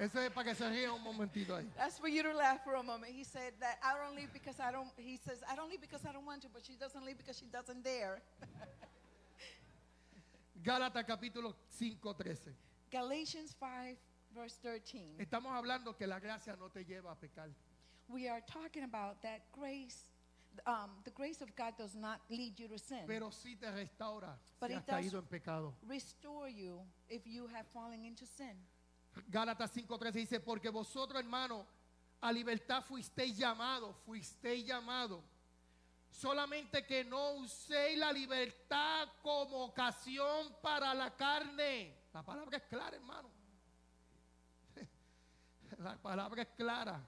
[0.00, 1.70] Eso es para que se rían un momentito ahí.
[1.76, 3.12] That's for you to laugh for a moment.
[3.12, 4.88] He said that I don't leave because I don't.
[4.96, 7.36] He says I don't leave because I don't want to, but she doesn't leave because
[7.38, 8.22] she doesn't dare.
[10.62, 12.54] Gálatas capítulo 5, 13.
[12.90, 13.96] Galatians 5
[14.34, 15.16] verse 13.
[15.18, 17.50] Estamos hablando que la gracia no te lleva a pecar.
[18.08, 20.10] We are talking about that grace.
[20.66, 23.06] Um, the grace of God does not lead you to sin.
[23.06, 25.74] Pero sí te restaura But si it has does- caído en pecado.
[25.86, 28.56] Restore you if you have fallen into sin.
[29.30, 31.64] Gálatas 5:13 dice, porque vosotros hermanos
[32.20, 35.22] a libertad fuisteis llamados, fuisteis llamados.
[36.10, 41.94] Solamente que no uséis la libertad como ocasión para la carne.
[42.12, 43.30] La palabra es clara, hermano.
[45.82, 47.00] La palabra es clara.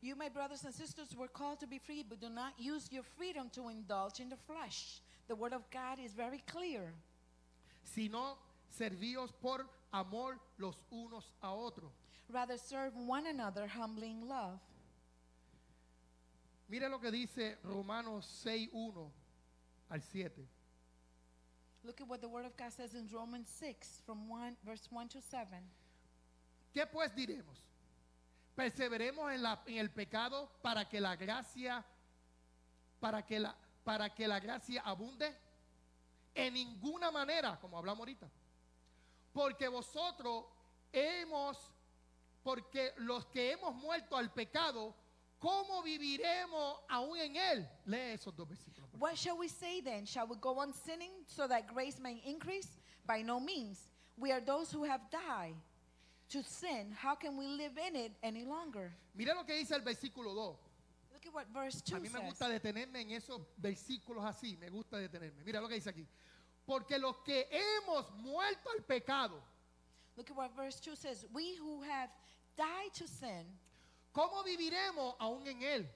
[0.00, 3.02] You, my brothers and sisters, were called to be free, but do not use your
[3.02, 5.00] freedom to indulge in the flesh.
[5.28, 6.92] The word of God is very clear.
[7.82, 8.38] Sino
[8.78, 11.92] servíos por amor los unos a otros.
[12.32, 14.58] Rather, serve one another humbly in love.
[16.68, 19.10] Mire lo que dice Romanos 6:1
[19.90, 20.48] al 7.
[21.84, 25.08] Look at what the word of God says in Romans 6, from 1, verse 1
[25.08, 25.46] to 7.
[26.76, 27.64] ¿Qué pues diremos?
[28.54, 31.82] Perseveremos en, la- en el pecado para que la gracia,
[33.00, 35.34] para que la, para que la gracia abunde.
[36.34, 38.30] En ninguna manera, como hablamos ahorita.
[39.32, 40.44] Porque vosotros
[40.92, 41.56] hemos,
[42.42, 44.94] porque los que hemos muerto al pecado,
[45.38, 47.70] ¿cómo viviremos aún en él?
[47.86, 48.90] Lee esos dos versículos.
[48.98, 50.04] What shall we say then?
[50.04, 52.68] Shall we go on sinning so that grace may increase?
[53.06, 53.88] By no means.
[54.18, 55.54] We are those who have died
[56.30, 56.92] to sin.
[56.92, 58.92] How can we live in it any longer?
[59.14, 60.58] Mire lo que dice el versículo 2.
[61.12, 62.22] Look at what verse 2 A mí me says.
[62.28, 65.44] gusta detenerme en esos versículos así, me gusta detenerme.
[65.44, 66.06] Mira lo que dice aquí.
[66.66, 69.40] Porque los que hemos muerto al pecado,
[70.16, 71.26] Look at what verse 2 says.
[71.32, 72.10] We who have
[72.56, 73.46] died to sin,
[74.12, 75.86] ¿cómo viviremos aún en él?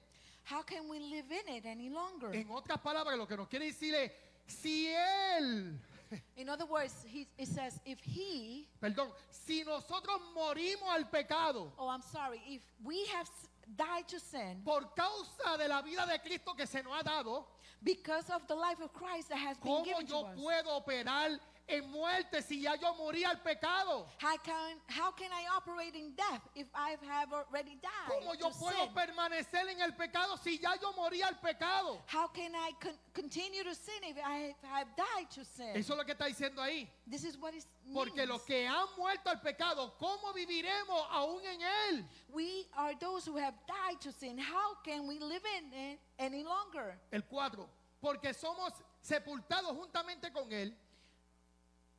[0.43, 2.33] how can we live in it any longer?
[2.33, 4.11] En otras palabras, lo que nos quiere decir es,
[4.47, 5.79] si él,
[6.37, 11.87] In other words, he, it says, if he, perdón, si nosotros morimos al pecado oh,
[11.87, 16.19] I'm sorry, if we have s- died to sin por causa de la vida de
[16.19, 17.45] Cristo que se nos ha dado,
[17.83, 20.81] because of the life of Christ that has been ¿cómo given to yo us, puedo
[20.83, 21.39] operar
[21.71, 24.07] en muerte si ya yo morí al pecado?
[24.21, 28.49] how can, how can I operate in death if I have already died ¿Cómo yo
[28.51, 28.93] puedo sin?
[28.93, 32.01] permanecer en el pecado si ya yo morí al pecado?
[32.07, 35.75] How can I con- continue to sin if I have died to sin?
[35.75, 36.87] Eso es lo que está diciendo ahí.
[37.09, 41.61] This is what it Porque los que han muerto al pecado, ¿cómo viviremos aún en
[41.61, 42.05] él?
[42.31, 44.37] We are those who have died to sin.
[44.37, 46.97] How can we live in it any longer?
[47.11, 47.67] El 4.
[48.01, 50.73] Porque somos sepultados juntamente con él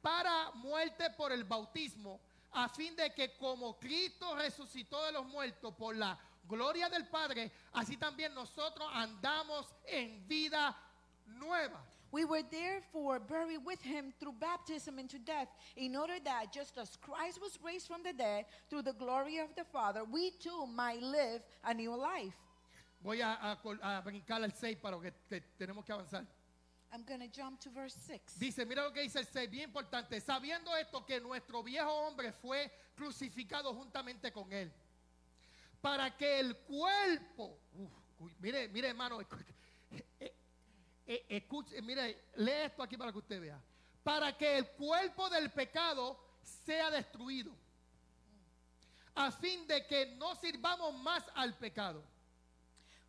[0.02, 2.20] para muerte por el bautismo,
[2.52, 7.50] a fin de que como Cristo resucitó de los muertos por la gloria del Padre,
[7.72, 10.76] así también nosotros andamos en vida
[11.26, 11.82] nueva.
[12.10, 16.98] We were therefore buried with him through baptism into death, in order that just as
[17.00, 21.00] Christ was raised from the dead through the glory of the Father, we too might
[21.00, 22.36] live a new life.
[23.02, 26.26] Voy a, a a brincar al 6 para que, que tenemos que avanzar.
[26.92, 28.34] I'm going to jump to verse 6.
[28.38, 30.20] Dice, mira lo que dice el 6, bien importante.
[30.20, 34.70] Sabiendo esto que nuestro viejo hombre fue crucificado juntamente con él.
[35.80, 39.42] Para que el cuerpo, uf, mire, mire hermano, escu-
[40.20, 40.34] eh,
[41.06, 43.58] eh, escuche, mire, lee esto aquí para que usted vea.
[44.04, 47.52] Para que el cuerpo del pecado sea destruido,
[49.14, 52.04] a fin de que no sirvamos más al pecado.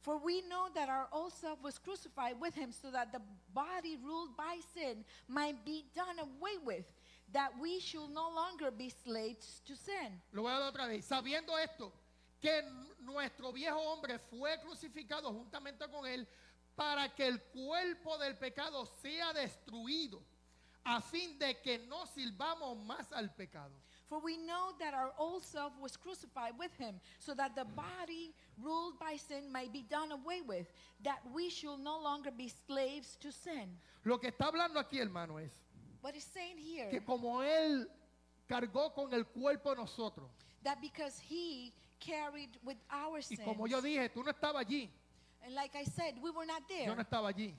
[0.04, 3.22] For we know that our old self was crucified with him so that the
[3.54, 6.86] body ruled by sin might be done away with,
[7.32, 10.20] that we should no longer be slaves to sin.
[10.34, 11.06] Lo voy a dar otra vez.
[11.06, 11.94] Sabiendo esto,
[12.42, 12.62] que
[13.00, 16.28] nuestro viejo hombre fue crucificado juntamente con él
[16.76, 20.22] para que el cuerpo del pecado sea destruido,
[20.84, 23.72] a fin de que no sirvamos más al pecado.
[24.10, 28.34] For we know that our old self was crucified with him so that the body
[28.62, 30.72] ruled by sin might be done away with,
[31.04, 33.78] that we should no longer be slaves to sin.
[34.06, 35.52] Lo que está hablando aquí, hermano, es
[36.02, 37.88] What it's saying here que como él
[38.48, 40.30] cargó con el cuerpo de nosotros,
[40.64, 44.90] that because he carried with our y sins, como yo dije, tú no estabas allí,
[45.46, 46.88] and like I said, we were not there.
[46.88, 47.54] yo no estaba allí,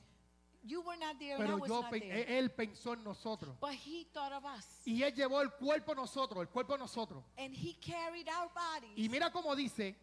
[0.67, 2.25] you were not there, and I pero was yo, not pe- there.
[2.39, 3.55] él pensó en nosotros.
[3.61, 6.79] but he thought of us, Y él llevó el cuerpo de nosotros, el cuerpo de
[6.79, 7.23] nosotros.
[7.39, 8.97] and he carried our bodies.
[8.97, 9.95] Y mira cómo dice,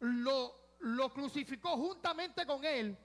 [0.00, 2.96] lo, lo crucificó juntamente con él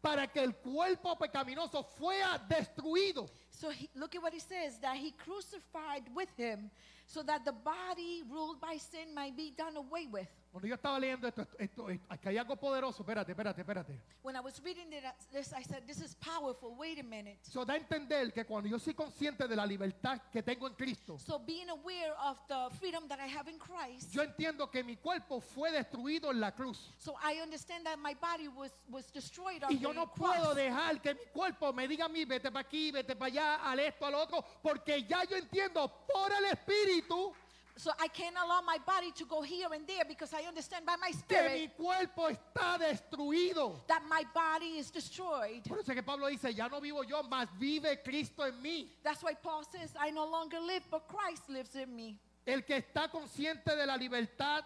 [0.00, 3.26] para que el cuerpo pecaminoso fuera destruido.
[3.50, 6.70] So he, look at what he says that he crucified with him
[7.06, 10.28] so that the body ruled by sin might be done away with.
[10.54, 14.00] Cuando yo estaba leyendo esto, esto, esto- esto- aquí hay algo poderoso, espérate, espérate, espérate.
[14.22, 14.88] When I was reading
[15.32, 16.76] this, I said, This is powerful.
[16.78, 17.40] Wait a minute.
[17.44, 20.74] Eso da a entender que cuando yo soy consciente de la libertad que tengo en
[20.74, 24.84] Cristo, So, being aware of the freedom that I have in Christ, yo entiendo que
[24.84, 26.88] mi cuerpo fue destruido en la cruz.
[27.00, 31.02] so I understand that my body was, was destroyed on Y yo no puedo dejar
[31.02, 34.06] que mi cuerpo me diga a mí, vete para aquí, vete para allá, al esto,
[34.06, 37.32] al otro, porque ya yo entiendo por el Espíritu
[37.76, 40.94] So I can't allow my body to go here and there because I understand by
[40.96, 43.84] my que mi spirit cuerpo está destruido.
[43.88, 45.64] that my body is destroyed.
[45.66, 48.86] Por eso es que Pablo dice, ya no vivo yo, más vive Cristo en mí.
[49.02, 52.16] That's why Paul says, I no longer live, but Christ lives in me.
[52.46, 54.64] El que está consciente de la libertad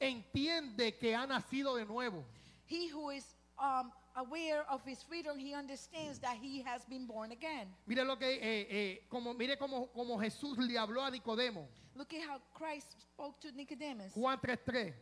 [0.00, 2.24] entiende que ha nacido de nuevo.
[2.66, 3.24] He who is
[3.58, 7.66] um, aware of his freedom, he understands that he has been born again.
[7.86, 11.66] Mire lo que, eh, eh, como, mire como, como Jesús le habló a Nicodemo.
[11.96, 14.12] Look at how Christ spoke to Nicodemus.
[14.14, 14.92] Juan 3.3.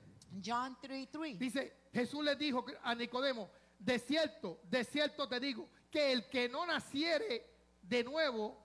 [0.41, 1.39] John 3 3.
[1.39, 6.49] Dice, Jesús le dijo a Nicodemo, de cierto, de cierto te digo, que el que
[6.49, 7.45] no naciere
[7.83, 8.57] de nuevo,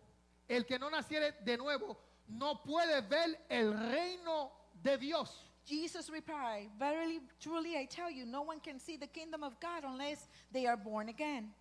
[0.47, 5.46] el que no naciere de nuevo, no puede ver el reino de Dios.
[5.67, 9.83] Jesus replied, Verily, truly, I tell you, no one can see the kingdom of God
[9.85, 11.51] unless they are born again.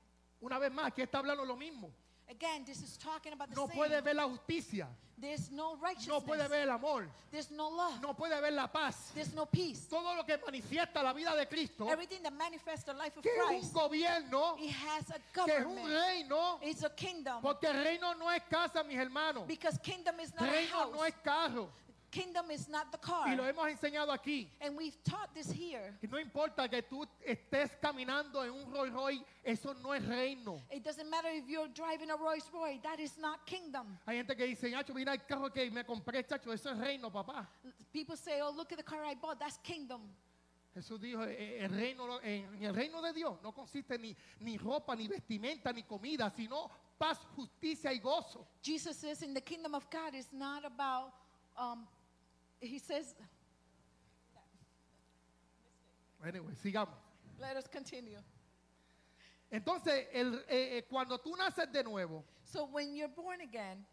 [0.43, 1.91] Una vez más, aquí está hablando lo mismo.
[2.29, 3.77] Again, this is talking about the No same.
[3.77, 4.87] puede ver la justicia,
[5.19, 6.09] There's no righteousness.
[6.09, 8.01] no puede ver el amor, There's no love.
[8.03, 9.11] no puede ver la paz.
[9.15, 9.87] There's no peace.
[9.89, 13.31] Todo lo que manifiesta la vida de Cristo, Everything that manifests the life of que
[13.33, 15.89] es un Christ, gobierno, it has a que es un government.
[15.89, 17.41] reino, It's a kingdom.
[17.43, 19.47] porque el reino no es casa, mis hermanos.
[19.49, 21.07] Because kingdom is not a Reino no house.
[21.09, 21.69] es carro.
[22.17, 23.53] Kingdom is not the Y lo car.
[23.53, 24.49] hemos enseñado aquí.
[24.63, 25.95] And we've taught this here.
[26.01, 30.63] Que no importa que tú estés caminando en un Rolls Royce, eso no es reino.
[30.71, 32.81] It doesn't matter if you're driving a Rolls Royce.
[32.83, 33.99] That is not kingdom.
[34.07, 37.11] Hay gente que dice, Nacho, mira el carro que me compré, chacho, eso es reino,
[37.11, 37.47] papá.
[37.93, 39.39] People say, "Oh, look at the car I bought.
[39.39, 40.01] That's kingdom."
[40.75, 44.95] Jesús dijo, "Eh, el reino, en el reino de Dios no consiste ni, ni ropa,
[44.97, 48.47] ni vestimenta, ni comida, sino paz, justicia y gozo.
[48.63, 51.13] Jesus says, "In the kingdom of God, it's not about."
[51.59, 51.87] Um,
[52.61, 53.15] he says,
[56.25, 56.95] Anyway, sigamos.
[57.39, 58.19] "Let us continue."
[59.53, 63.85] Entonces, el- eh, eh, cuando tú naces de nuevo, So when you're born again,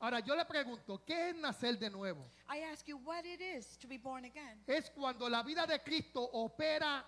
[0.00, 2.24] ahora yo le pregunto, ¿qué es nacer de nuevo?
[2.48, 4.62] I ask you what it is to be born again.
[4.66, 7.04] Es cuando la vida de Cristo opera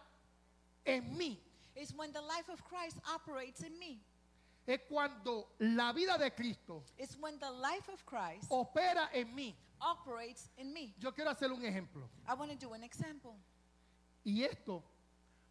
[0.85, 1.39] en mí.
[1.75, 4.01] It's when the life of Christ operates in me.
[4.67, 9.55] Es cuando la vida de Cristo It's when the life of Christ opera en mí.
[9.83, 10.95] Operates in me.
[10.99, 12.09] Yo quiero hacer un ejemplo.
[12.29, 13.35] I want to do an example.
[14.25, 14.83] Y esto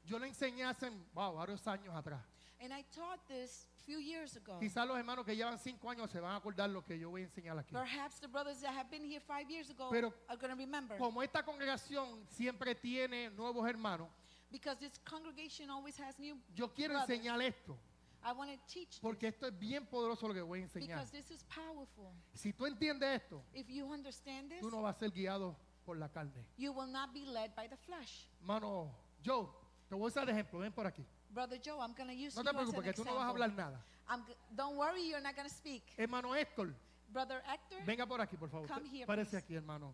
[0.06, 2.22] yo lo enseñé hace wow, varios años atrás.
[2.64, 4.60] And I taught this a few years ago.
[4.60, 7.22] Quizás los hermanos que llevan cinco años se van a acordar lo que yo voy
[7.22, 7.74] a enseñar aquí.
[7.74, 10.98] Perhaps the brothers that have been here five years ago Pero- are going to remember.
[10.98, 14.08] Como esta congregación siempre tiene nuevos hermanos,
[14.52, 17.10] Because this congregation always has new yo quiero brothers.
[17.20, 17.78] enseñar esto.
[18.24, 21.00] I want to teach Porque esto es bien poderoso lo que voy a enseñar.
[21.00, 22.12] because this is powerful.
[22.34, 25.56] Si tú entiendes esto, If you understand this, tú no vas a ser guiado
[25.86, 26.46] por la carne.
[26.58, 28.28] you will not be led by the flesh.
[28.42, 28.92] Mano,
[29.24, 29.50] Joe,
[29.90, 30.60] te voy a usar de ejemplo.
[30.60, 31.04] Ven por aquí.
[31.32, 33.16] Brother Joe, I'm going to use No you te as preocupes, an que tú no
[33.16, 33.44] vas a example.
[33.44, 33.86] hablar nada.
[34.10, 35.84] I'm g- don't worry, you're not going to speak.
[35.98, 36.76] Hermano Héctor,
[37.10, 38.68] Brother Hector, venga por aquí, por favor.
[38.68, 39.38] Come here, Parece please.
[39.46, 39.94] aquí, hermano.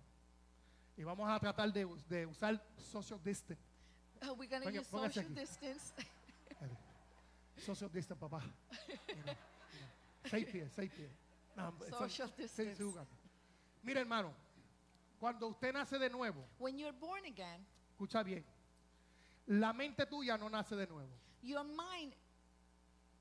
[0.98, 2.60] Y vamos a tratar de, de usar
[2.92, 3.62] social distance.
[4.24, 5.40] uh, we're going to Venga, use póngase social aquí.
[5.40, 5.94] distance.
[7.58, 8.42] Social distance, papá.
[9.08, 9.38] Mira, mira.
[10.30, 11.10] Seis pies, seis pies.
[11.56, 12.78] No, Social distance.
[13.84, 14.34] Mira, hermano,
[15.20, 18.44] cuando usted nace de nuevo, When you're born again, escucha bien,
[19.48, 21.10] la mente tuya no nace de nuevo.
[21.42, 22.14] your mind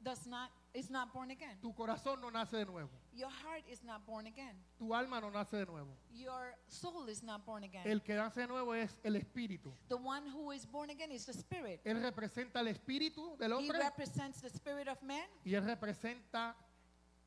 [0.02, 1.56] does not is not born again.
[1.62, 2.90] Tu corazón no nace de nuevo.
[3.14, 4.54] Your heart is not born again.
[4.78, 5.88] Tu alma no nace de nuevo.
[6.12, 7.82] Your soul is not born again.
[7.86, 9.72] El que nace de nuevo es el espíritu.
[9.88, 11.80] the one who is born again is the spirit.
[11.84, 16.54] Él representa el espíritu del He hombre represents the spirit of man y él representa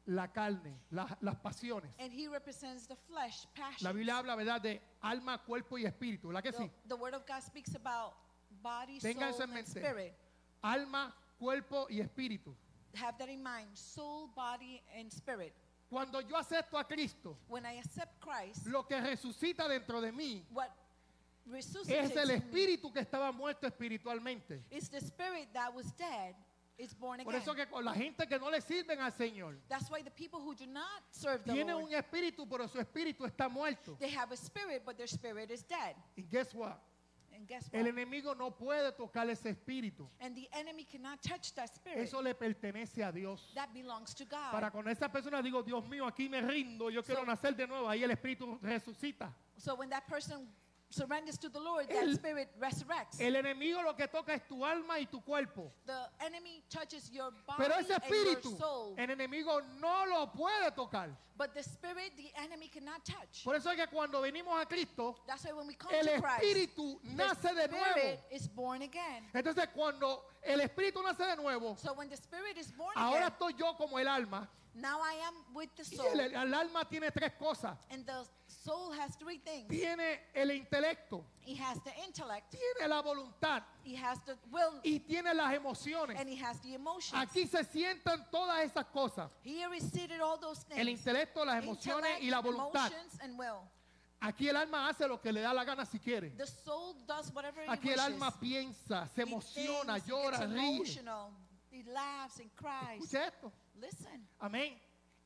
[0.05, 1.91] la carne, la- las pasiones.
[1.99, 3.83] and he represents the flesh, passion.
[3.83, 6.71] La Biblia habla, ¿verdad?, de alma, cuerpo y espíritu, ¿verdad que the, sí?
[6.87, 8.13] the word of God speaks about
[8.61, 9.79] body, Tenga eso soul, en and mente.
[9.79, 10.13] spirit.
[10.63, 12.55] Alma, cuerpo y espíritu.
[12.95, 13.67] Have that in mind.
[13.73, 15.53] Soul, body, and spirit.
[15.89, 20.43] Cuando yo acepto a Cristo, When I accept Christ, lo que resucita dentro de mí
[20.51, 20.69] what
[21.51, 24.61] es el espíritu que estaba muerto espiritualmente.
[24.69, 26.35] is the spirit that was dead
[26.77, 27.41] is born Por again.
[27.41, 30.39] eso que con la gente que no le sirven al Señor, That's why the people
[30.39, 33.97] who do not serve the Lord, un espíritu, pero su espíritu está muerto.
[33.99, 35.95] they have a spirit, but their spirit is dead.
[36.15, 36.77] Y guess what?
[37.39, 40.09] And guess El enemigo no puede tocar ese espíritu.
[40.19, 41.99] And the enemy cannot touch that spirit.
[41.99, 43.49] Eso le pertenece a Dios.
[43.55, 44.51] that belongs to God.
[44.51, 47.65] Para con esa persona digo, Dios mío, aquí me rindo, yo quiero So- nacer de
[47.65, 47.87] nuevo.
[47.87, 49.33] Ahí el espíritu resucita.
[49.57, 50.49] so when that person
[50.91, 53.19] surrenders to the Lord, El- that spirit resurrects.
[53.19, 55.71] El enemigo lo que toca es tu alma y tu cuerpo.
[55.85, 58.95] the enemy touches your body Pero ese and espíritu, your soul.
[58.97, 61.09] el enemigo no lo puede tocar.
[61.37, 63.43] but the spirit, the enemy cannot touch.
[63.45, 66.21] Por eso es que cuando venimos a Cristo, That's why when we come el to
[66.21, 67.91] Christ, espíritu the nace de nuevo.
[67.95, 69.23] spirit is born again.
[69.33, 73.31] Entonces cuando el espíritu nace de nuevo, So when the spirit is born ahora again,
[73.39, 74.49] estoy yo como el alma.
[74.75, 76.19] now I am with the Y soul.
[76.19, 77.77] el, el alma tiene tres cosas.
[77.89, 78.25] and the
[78.69, 79.67] soul has three things.
[79.67, 84.99] Tiene el intelecto, He has the intellect, tiene la voluntad he has the will, y
[84.99, 86.19] tiene las emociones.
[86.19, 87.13] and he has the emotions.
[87.21, 89.31] Aquí se sientan todas esas cosas.
[89.43, 90.79] Here is seated all those things.
[90.79, 92.91] El intelecto, las emociones Intellect, y la voluntad.
[92.91, 93.61] emotions, and will.
[94.21, 96.29] Aquí el alma hace lo que le da la gana si quiere.
[96.37, 100.75] The soul does whatever it Aquí el alma piensa, se emociona, thinks, llora, ríe.
[100.75, 101.31] emotional.
[101.71, 103.01] He laughs and cries.
[103.01, 103.51] Escucha esto.
[103.79, 104.27] Listen.
[104.39, 104.77] Amén.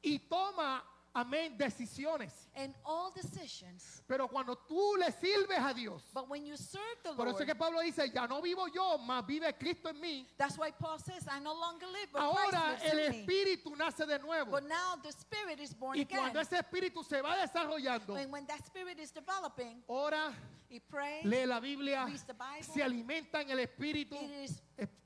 [0.04, 0.84] Y toma,
[1.16, 2.32] amén, decisiones.
[2.56, 4.02] And all decisions.
[4.08, 7.40] Pero cuando tú le sirves a Dios, But when you serve the por eso es
[7.42, 10.26] Lord, que Pablo dice, ya no vivo yo, más vive Cristo en mí.
[10.38, 13.34] that's why Paul says, I no longer live, but Ahora Christ el lives in me.
[13.34, 14.52] espíritu nace de nuevo.
[14.52, 16.42] But now the spirit is born Y cuando again.
[16.42, 20.34] ese espíritu se va desarrollando, And when that spirit is developing, ora,
[20.74, 22.64] he prays, lee la Biblia, reads the Bible.
[22.64, 24.18] se alimenta en el espíritu.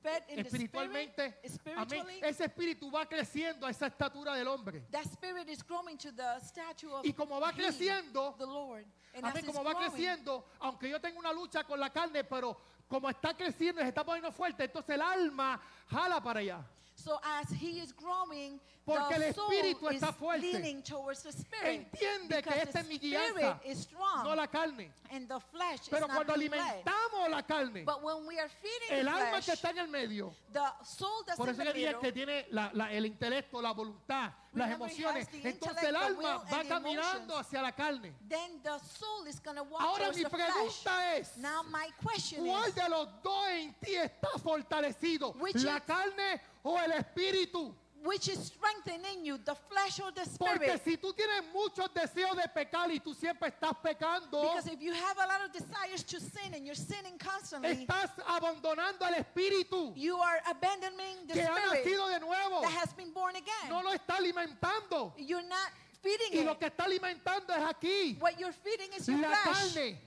[0.01, 2.23] fed in the espiritualmente, spirit, amén.
[2.23, 4.83] Ese espíritu va creciendo a esa estatura del hombre.
[4.91, 8.85] That spirit is growing to the statue of Y como va He, creciendo, the Lord.
[9.13, 12.57] And Amén, como va growing, creciendo, aunque yo tengo una lucha con la carne, pero
[12.87, 15.59] como está creciendo y se está poniendo fuerte, entonces el alma
[15.89, 16.65] jala para allá.
[17.07, 20.41] So as he is growing, Porque the el soul espíritu is está fuerte.
[20.41, 21.87] leaning towards the spirit.
[21.91, 24.91] Entiende que because esta the es mi spirit guianza, is strong, no la carne.
[25.11, 26.59] and the flesh Pero is not cuando being led.
[26.85, 29.77] alimentamos la carne, But when we are feeding el the alma flesh, que está en
[29.79, 32.71] el medio, the soul that's por in eso the que dije middle, que tiene la-
[32.73, 36.17] la- el intelecto, la voluntad, las Remember, he emociones, the entonces el intellect, the alma
[36.17, 37.39] will, va and the caminando emotions.
[37.47, 38.13] hacia la carne.
[38.29, 40.49] then the soul is going to walk Ahora towards mi the flesh.
[40.49, 45.35] pregunta es, Now my question ¿cuál is, de los dos en ti está fortalecido?
[45.41, 47.73] Which ¿La is- carne o el espíritu?
[48.03, 50.81] which is strengthening you, the flesh or the Porque spirit?
[50.85, 54.93] si tú tienes muchos deseos de pecar y tú siempre estás pecando, Because if you
[54.93, 59.93] have a lot of desires to sin and you're sinning constantly, estás abandonando al espíritu
[59.97, 62.61] you are abandoning the que ha spirit nacido de nuevo.
[62.61, 63.69] that has been born again.
[63.69, 65.11] No lo está alimentando.
[65.17, 66.45] You're not feeding Y it.
[66.45, 68.17] lo que está alimentando es aquí.
[68.21, 69.97] what you're feeding is your La flesh, carne.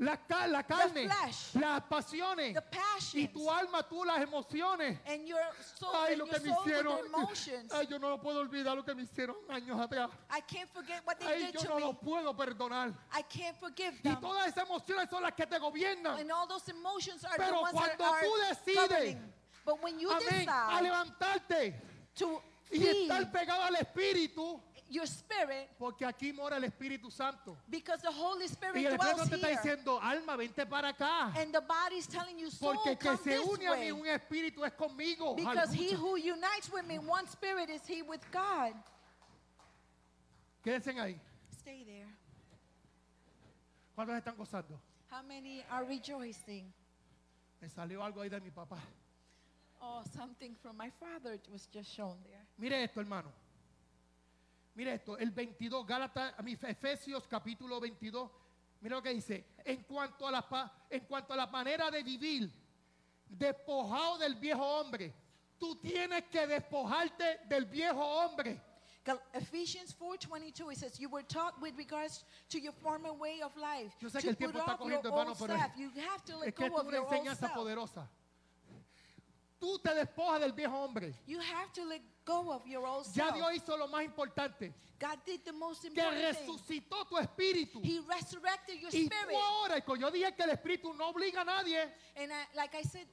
[0.00, 1.06] La, ca- la carne.
[1.10, 1.54] flesh.
[1.60, 2.56] Las pasiones.
[3.12, 4.98] Y tu alma, tú las emociones.
[5.06, 5.38] and your
[5.76, 6.98] soul, Ay, lo que me hicieron.
[7.70, 10.08] Ay, yo no lo puedo olvidar lo que me hicieron años atrás.
[10.30, 11.80] I can't forget what they Ay, yo no me.
[11.82, 12.94] lo puedo perdonar.
[13.12, 16.18] I can't forgive Y todas esas emociones son las que te gobiernan.
[16.18, 17.82] And all those emotions are Pero cuando
[18.22, 19.32] tú decides, governing.
[19.66, 20.48] But when you Amén.
[20.48, 21.78] A levantarte
[22.14, 27.56] to y estar pegado al Espíritu, your spirit, porque aquí mora el Espíritu Santo.
[27.70, 31.32] because the Holy Spirit Y el dwells Espíritu te está diciendo, alma, vente para acá.
[31.36, 34.06] and the body is telling you, soul, Porque que come se une a mí un
[34.06, 35.36] espíritu es conmigo.
[35.36, 38.74] Because he who unites with me, one spirit, is he with God.
[40.64, 41.18] Quédense ahí.
[41.58, 42.08] Stay there.
[43.96, 44.78] ¿Cuántos están gozando?
[45.10, 46.72] How many are rejoicing?
[47.60, 48.78] Me salió algo ahí de mi papá.
[49.82, 52.44] Oh, something from my father was just shown there.
[52.58, 53.32] Mire esto, hermano.
[54.74, 56.34] Mire esto, el 22, Gálatas,
[56.68, 58.30] Efesios capítulo 22.
[58.80, 59.44] Mira lo que dice.
[59.64, 62.50] En cuanto a la, pa- en cuanto a la manera de vivir,
[63.28, 65.12] despojado del viejo hombre.
[65.58, 68.60] Tú tienes que despojarte del viejo hombre.
[69.32, 73.54] Ephesians Ephesians 4:22 it says you were taught with regards to your former way of
[73.56, 75.76] life Yo sé to que el tiempo está corriendo, hermano, pero self.
[75.76, 77.54] You have to Es let que go es of una enseñanza self.
[77.54, 78.08] poderosa.
[79.60, 81.14] Tú te despojas del viejo hombre.
[81.26, 83.34] You have to let go of your old Ya self.
[83.36, 86.46] Dios hizo lo más importante, God did the most que important thing.
[86.46, 87.80] resucitó tu espíritu.
[87.84, 89.36] He resurrected your Y tú spirit.
[89.36, 91.82] ahora, y yo dije que el espíritu no obliga a nadie.
[92.16, 93.06] And I, like I said,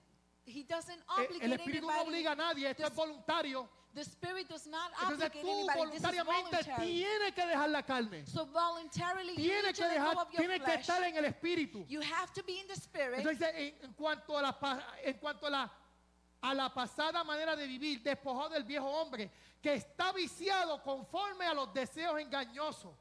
[0.46, 2.08] he doesn't Eh, obligate El espíritu no anybody.
[2.10, 3.70] obliga a nadie, esto The- es voluntario.
[3.94, 5.92] The spirit does not Entonces obligate tú anybody.
[5.92, 6.86] This is voluntariamente voluntary.
[6.88, 8.26] tienes que dejar la carne.
[8.28, 10.80] So voluntarily you Tienes need que to let go dejar, of your tienes que flesh.
[10.88, 11.86] estar en el espíritu.
[11.90, 13.20] You have to be in the spirit.
[13.20, 15.72] Entonces, en, en cuanto a la pa- en cuanto a la
[16.42, 19.32] a la pasada manera de vivir, despojado del viejo hombre
[19.62, 22.94] que está viciado conforme a los deseos engañosos.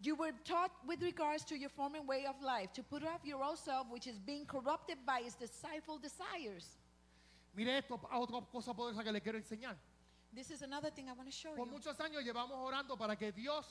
[0.00, 3.42] You were taught with regards to your former way of life to put off your
[3.42, 6.76] old self, which is being corrupted by its deceitful desires.
[7.56, 9.76] Mire esto, otra cosa poderosa que le quiero enseñar.
[10.34, 11.72] This is another thing I want to show Por you.
[11.72, 13.64] muchos años llevamos orando para que Dios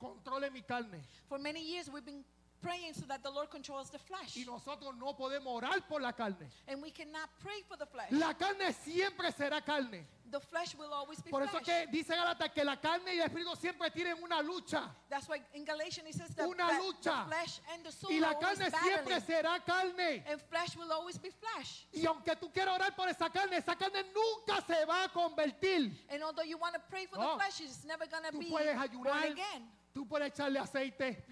[0.00, 1.00] controle mi carne.
[1.28, 2.24] For many years, we've been
[2.62, 4.36] praying so that the Lord controls the flesh.
[4.36, 6.48] Y nosotros no podemos orar por la carne.
[6.68, 8.10] And we cannot pray for the flesh.
[8.12, 10.06] La carne siempre será carne.
[10.30, 11.64] The flesh will always be Por eso flesh.
[11.66, 14.88] que dice Galata que la carne y el espíritu siempre tienen una lucha.
[15.10, 17.24] That's why in Galatians it says that, Una that lucha.
[17.24, 19.20] the flesh and the soul Y la carne siempre battling.
[19.26, 20.22] será carne.
[20.26, 21.84] And flesh will always be flesh.
[21.92, 25.92] Y aunque tú quieras orar por esa carne, esa carne nunca se va a convertir.
[26.08, 27.32] And although you want to pray for No.
[27.36, 29.68] the flesh, it's never going to Tú be puedes born ayunar, again.
[29.92, 31.24] Tú puedes echarle aceite.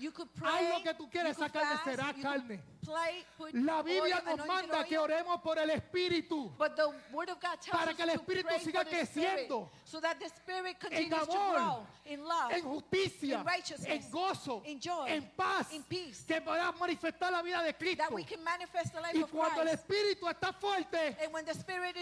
[0.42, 2.60] Haz lo que tú quieras, you esa carne fast, será carne.
[2.80, 5.10] Play, La Biblia oil, nos manda que oil.
[5.12, 6.50] oremos por el espíritu.
[6.56, 9.70] Para que el espíritu siga creciendo.
[9.84, 14.62] so that the spirit En amor, grow in love, en justicia, in righteousness, en gozo,
[14.64, 16.24] in joy, en paz, peace.
[16.26, 18.18] que podamos manifestar la vida de Cristo.
[18.18, 21.16] Y cuando el espíritu está fuerte,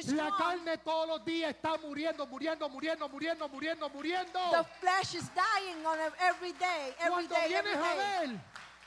[0.08, 4.38] la carne todos los días está muriendo, muriendo, muriendo, muriendo, muriendo, muriendo.
[4.50, 8.26] the flesh is dying on a- every day, every Cuando day, every vienes a day.
[8.32, 8.40] ver,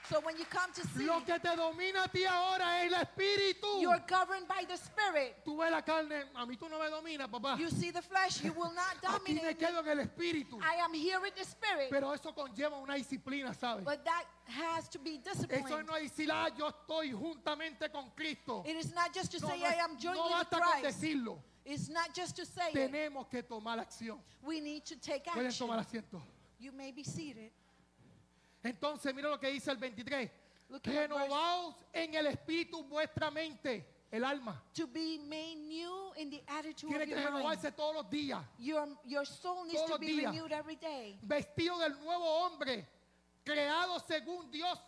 [0.10, 3.00] So when you come to see, lo que te domina a ti ahora es el
[3.00, 3.80] espíritu.
[3.82, 5.38] you're governed by the spirit.
[5.46, 7.58] Tú ves la carne, a mí tú no me dominas, papá.
[7.58, 9.68] You see the flesh, you will not Aquí me dominate me.
[9.68, 10.60] quedo en el espíritu.
[10.62, 11.90] I am here with the spirit.
[11.90, 13.86] Pero eso conlleva una disciplina, ¿sabes?
[13.86, 15.88] But that has to be Eso disciplined.
[15.88, 18.64] no es decir, ah, yo estoy juntamente con Cristo.
[18.68, 20.82] It is not just to No, say no, I am joined no with basta con
[20.82, 21.00] Christ.
[21.00, 21.38] decirlo.
[21.64, 22.92] It's not just to say it.
[22.92, 24.18] Tenemos que tomar acción.
[24.44, 26.02] We need to take Pueden tomar action.
[26.04, 26.22] asiento.
[26.62, 27.52] You may be seated.
[28.64, 30.30] Entonces, mira lo que dice el 23.
[30.70, 34.62] Look at verse- Renovaos en el espíritu vuestra mente, el alma.
[34.76, 37.44] To be made new in the attitude Tiene of que your mind.
[37.44, 38.44] renovarse todos los días.
[38.60, 40.32] Your, your soul needs Todos to be días.
[40.32, 41.18] renewed every day.
[41.24, 42.88] Vestido del nuevo hombre,
[43.44, 44.80] creado según Dios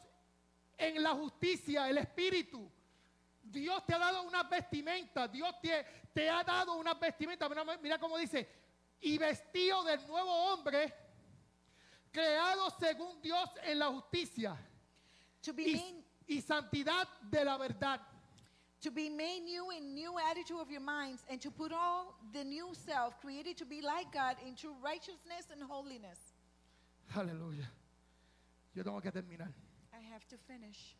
[0.78, 2.70] en la justicia, el espíritu.
[3.42, 7.50] Dios te ha dado una vestimenta, Dios te, te ha dado una vestimenta.
[7.50, 8.48] Mira, mira cómo dice,
[9.02, 10.94] y vestido del nuevo hombre,
[12.14, 14.56] creado según Dios en la justicia
[15.42, 18.00] To be y, made, y santidad de la verdad.
[18.82, 22.44] to be made new in new attitude of your minds and to put all the
[22.44, 26.20] new self created to be like God in true righteousness and holiness.
[27.16, 27.66] Aleluya.
[28.76, 29.52] Yo tengo que terminar.
[29.94, 30.96] I have to finish.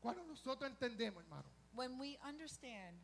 [0.00, 1.44] Cuando nosotros entendemos, hermano,
[1.74, 2.96] When we understand,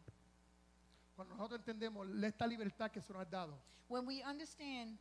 [1.15, 3.59] cuando nosotros entendemos esta libertad que se nos ha dado,
[3.89, 4.97] when we understand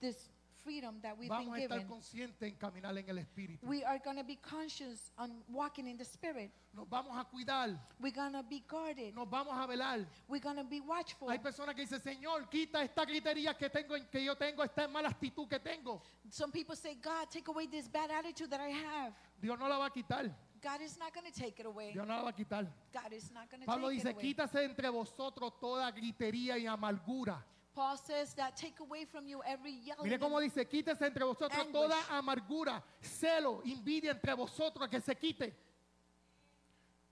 [0.00, 0.28] this
[0.62, 3.66] freedom that we've vamos a been estar given, conscientes en caminar en el espíritu.
[3.66, 6.50] we are going to be conscious on walking in the spirit.
[6.74, 9.14] Nos vamos a cuidar, We're going to be guarded.
[9.14, 10.06] nos vamos a velar.
[10.28, 11.28] We're going to be watchful.
[11.30, 15.08] Hay personas que dicen, Señor, quita esta gritería que tengo, que yo tengo, esta mala
[15.08, 16.02] actitud que tengo.
[16.28, 19.14] Some people say, God, take away this bad attitude that I have.
[19.40, 20.30] Dios no la va a quitar.
[20.62, 21.92] God is not going to take it away.
[21.94, 22.66] Dios no la va a quitar.
[22.92, 24.34] God is not going to Pablo take dice, it away.
[24.34, 27.42] quítase entre vosotros toda gritería y amargura.
[27.74, 30.02] Paul says that take away from you every yelling.
[30.04, 31.72] Mire cómo dice, quítese entre vosotros Anguish.
[31.72, 35.54] toda amargura, celo, envidia entre vosotros que se quite.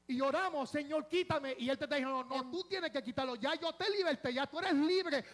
[0.09, 1.55] Y oramos, Señor, quítame.
[1.59, 3.37] Y Él te está diciendo, no, Em- tú tienes que quitarlo.
[3.37, 5.25] Ya yo te liberté, ya tú eres libre.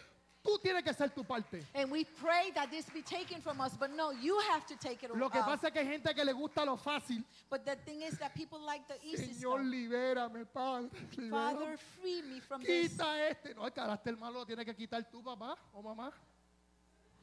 [0.45, 1.65] Tú tienes que hacer tu parte.
[1.73, 5.01] And we pray that this be taken from us, but no, you have to take
[5.03, 7.23] it Lo que pasa es que hay gente que le gusta lo fácil.
[7.49, 9.71] But the thing is that people like the easy Señor, stuff.
[9.73, 10.89] libérame, Padre.
[11.17, 11.31] libérame.
[11.31, 12.91] Father, free me from this.
[12.91, 13.55] Quita este.
[13.55, 16.11] No, el carácter malo lo tiene que quitar tú, papá o mamá.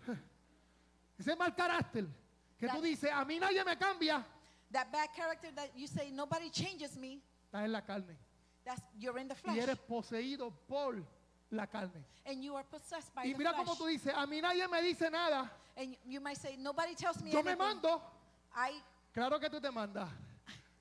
[1.18, 2.06] Ese mal carácter
[2.58, 4.24] que tú That- dices, a mí nadie me cambia,
[4.72, 7.20] That bad character that you say nobody changes me.
[7.44, 8.16] está en la carne.
[8.64, 11.04] That's you're in the Y flesh, eres poseído por
[11.52, 12.04] la carne.
[12.26, 15.10] and you are possessed by Y mira cómo tú dices, a mí nadie me dice
[15.10, 15.50] nada.
[15.76, 17.58] And you might say nobody tells me Yo me anything.
[17.58, 18.02] mando.
[18.54, 18.72] I
[19.14, 20.08] Claro que tú te mandas.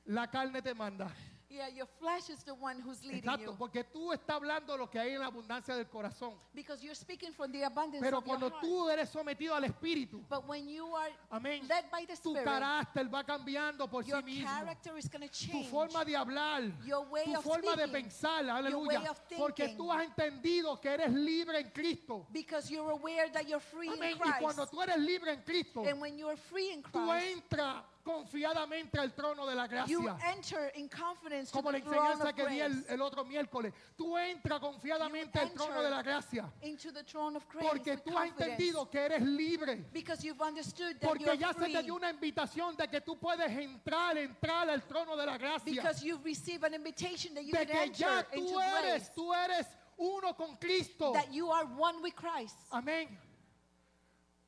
[0.06, 1.12] La carne te manda.
[1.52, 3.58] Yeah, your flesh is the one who's leading Exacto, you.
[3.58, 6.34] porque tú estás hablando lo que hay en la abundancia del corazón.
[6.56, 8.62] Because you're speaking from the abundance Pero of your cuando heart.
[8.64, 12.46] tú eres sometido al Espíritu, But when you are amén, led by the tu Spirit,
[12.46, 14.48] carácter va cambiando por sí your mismo.
[14.48, 15.68] character is going to Tu change.
[15.70, 19.12] forma de hablar, Your way tu of forma de speaking, pensar, way aleluya.
[19.12, 19.78] of Porque thinking.
[19.78, 22.26] tú has entendido que eres libre en Cristo.
[22.32, 24.12] because you're aware that you're free Amén.
[24.12, 24.40] in Y Christ.
[24.42, 28.98] cuando tú eres libre en Cristo, and when you're free in tú Christ, entras confiadamente
[29.00, 30.18] al trono de la you gracia.
[30.36, 33.74] enter in confidence Como la enseñanza que di el, el otro miércoles.
[33.98, 36.52] Tú entras confiadamente You al trono de la gracia.
[36.64, 39.86] into the throne of grace Porque tú has entendido que eres libre.
[39.94, 41.74] because you've understood that Porque ya se free.
[41.74, 45.72] te dio una invitación de que tú puedes entrar, entrar al trono de la gracia.
[45.74, 50.34] because you've received an invitation that you De que ya tú eres, tú eres uno
[50.36, 51.14] con Cristo.
[51.14, 52.56] That you are one with Christ.
[52.72, 53.08] Amén.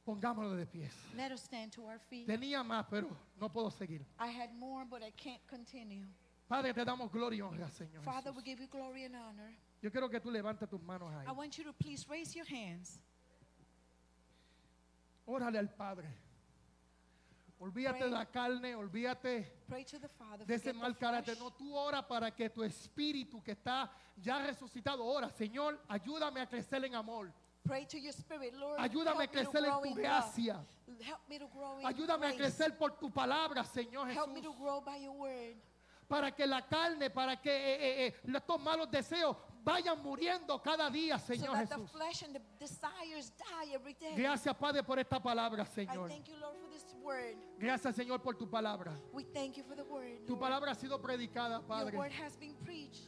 [0.05, 0.91] Pongámonos de pies.
[1.15, 2.27] Let us stand to our feet.
[2.27, 3.07] Tenía más, pero
[3.43, 4.05] no puedo seguir.
[4.19, 6.05] I had more, but I can't continue.
[6.47, 8.03] Padre, te damos gloria y honra, Señor.
[8.03, 8.37] Father, Jesús.
[8.37, 9.51] we give you glory and honor.
[9.81, 11.27] Yo quiero que tú levantes tus manos ahí.
[11.27, 12.99] I want you to please raise your hands.
[15.27, 16.07] Órale al Padre.
[17.59, 20.45] Olvídate de la carne, olvídate Pray to the Father.
[20.45, 21.35] de ese forget mal the carácter.
[21.35, 21.39] flesh.
[21.39, 26.45] No, tú ora para que tu espíritu que está ya resucitado, ora, Señor, ayúdame a
[26.47, 27.31] crecer en amor.
[27.65, 28.79] Pray to your spirit, Lord.
[28.79, 30.59] Ayúdame a crecer en grow tu in gracia.
[31.01, 32.37] Help me to grow in Ayúdame a grace.
[32.37, 35.55] crecer por tu palabra, Señor Help me to grow by your word.
[36.07, 40.89] Para que la carne, para que eh, eh, eh, estos malos deseos vayan muriendo cada
[40.89, 41.89] día, So Señor that the Jesús.
[41.91, 44.13] flesh and the desires die every day.
[44.15, 46.09] Gracias, Padre, por esta palabra, I Señor.
[46.09, 47.35] thank you, Lord, for this word.
[47.57, 48.91] Gracias, Señor, por tu palabra.
[49.13, 50.25] We thank you for the word.
[50.27, 50.41] Tu Lord.
[50.41, 51.97] palabra ha sido predicada, Your Padre.
[51.97, 53.07] word has been preached.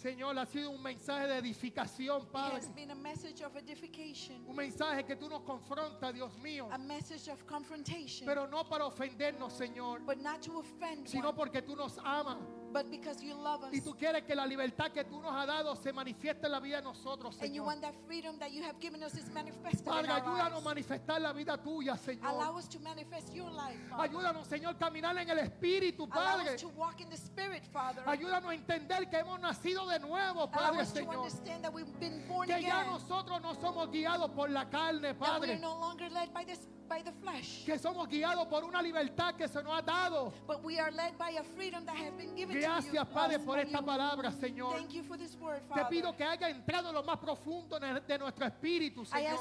[0.00, 2.56] Señor, ha sido un mensaje de edificación, It Padre.
[2.58, 6.68] has been a message of edification, Un mensaje que tú nos confrontas, Dios mío.
[6.70, 11.36] a message of confrontation, Pero no para ofendernos, Señor, but not to offend sino one,
[11.36, 12.38] porque tú nos amas.
[12.72, 15.46] But because you love us Y tú quieres que la libertad que tú nos has
[15.46, 17.66] dado se manifieste en la vida de nosotros, and you Señor.
[17.66, 20.60] want that freedom that you have given us is manifested in Padre, our ayúdanos a
[20.60, 22.58] manifestar la vida tuya, Allow Señor.
[22.58, 24.08] us to manifest your life, Father.
[24.08, 26.54] Ayúdanos, Señor, a caminar en el Espíritu, Allow Padre.
[26.54, 28.02] us to walk in the Spirit, Father.
[28.06, 31.16] Ayúdanos a entender que hemos nacido de nuevo, Allow Padre, to Señor.
[31.16, 32.92] understand that we've been born Que ya again.
[32.92, 35.58] nosotros no somos guiados por la carne, That we're Padre.
[35.58, 39.72] no longer led by, the flesh, Que somos guiados por una libertad que se nos
[39.78, 40.32] ha dado.
[40.46, 43.06] but we are led by a freedom that has been given Gracias.
[43.08, 44.76] Padre, por esta palabra, Señor.
[44.76, 48.18] Thank you for this word, Te pido que haya entrado en lo más profundo de
[48.18, 49.38] nuestro espíritu, Señor.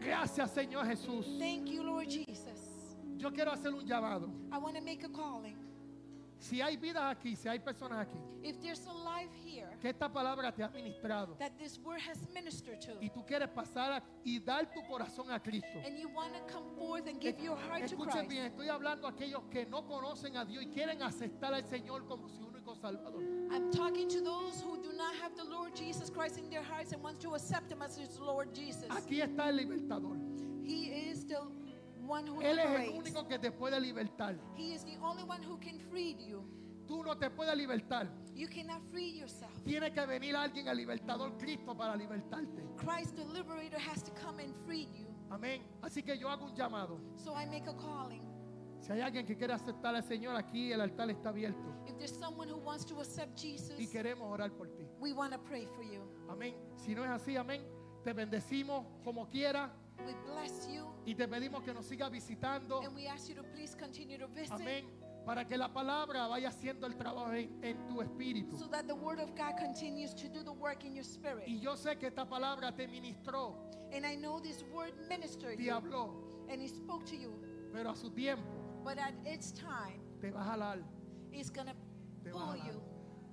[0.00, 1.26] Gracias, Señor Jesús.
[1.38, 2.96] Thank you, Lord Jesus.
[3.16, 4.28] Yo quiero hacer un llamado.
[4.52, 5.57] I want to make a calling.
[6.40, 10.08] Si hay vidas aquí, si hay personas aquí, If there's a life here que esta
[10.08, 14.02] palabra te ha ministrado that this word has ministered to, y tú quieres pasar a-
[14.24, 15.80] y dar tu corazón a Cristo.
[15.84, 19.08] and you want to come forth and give your heart to Escuchen bien, estoy hablando
[19.08, 22.76] a aquellos que no conocen a Dios y quieren aceptar al Señor como su único
[22.76, 23.20] Salvador.
[23.50, 26.92] I'm talking to those who do not have the Lord Jesus Christ in their hearts
[26.92, 28.88] and want to accept Him as His Lord Jesus.
[28.90, 30.16] Aquí está el libertador.
[30.62, 31.40] He is the
[32.08, 32.98] one who Él es el liberates.
[32.98, 34.36] único que te puede libertar.
[34.56, 36.42] He is the only one who can free you.
[36.86, 38.08] Tú no te puedes libertar.
[38.34, 39.52] You cannot free yourself.
[39.64, 42.62] Tiene que venir alguien, el libertador Cristo, para libertarte.
[42.76, 45.06] Christ the liberator has to come and free you.
[45.30, 45.60] Amén.
[45.82, 46.98] Así que yo hago un llamado.
[47.16, 48.22] So I make a calling.
[48.80, 51.74] Si hay alguien que quiere aceptar al Señor, aquí el altar está abierto.
[51.86, 54.86] If there's someone who wants to accept Y Jesus, queremos orar por ti.
[55.00, 56.00] we want to pray for you.
[56.30, 56.54] Amén.
[56.76, 57.60] Si no es así, amén.
[58.04, 59.70] Te bendecimos como quiera
[60.06, 60.86] We bless you.
[61.06, 62.82] Y te pedimos que nos sigas visitando.
[62.84, 64.52] and we ask you to please continue to visit.
[64.52, 64.84] Amén.
[65.26, 68.56] Para que la palabra vaya haciendo el trabajo en, en tu espíritu.
[68.58, 71.46] so that the word of God continues to do the work in your Y spirit.
[71.60, 73.54] yo sé que esta palabra te ministró,
[73.92, 75.72] And I know this word ministered te you.
[75.72, 76.14] habló,
[76.50, 77.32] and it spoke to you,
[77.72, 78.48] pero a su tiempo
[78.84, 80.78] but at its time, te va a jalar,
[81.32, 81.74] it's going to
[82.24, 82.80] te va a pull you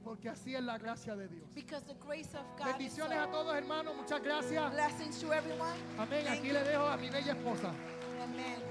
[0.06, 1.50] Porque así es la gracia de Dios.
[1.56, 4.72] because the grace of God is Bendiciones a todos hermanos, muchas gracias.
[4.72, 5.74] Blessings to everyone.
[5.98, 6.24] Amén.
[6.26, 6.54] Thank Aquí you.
[6.54, 7.72] le dejo a mi bella esposa.
[8.22, 8.62] Amen.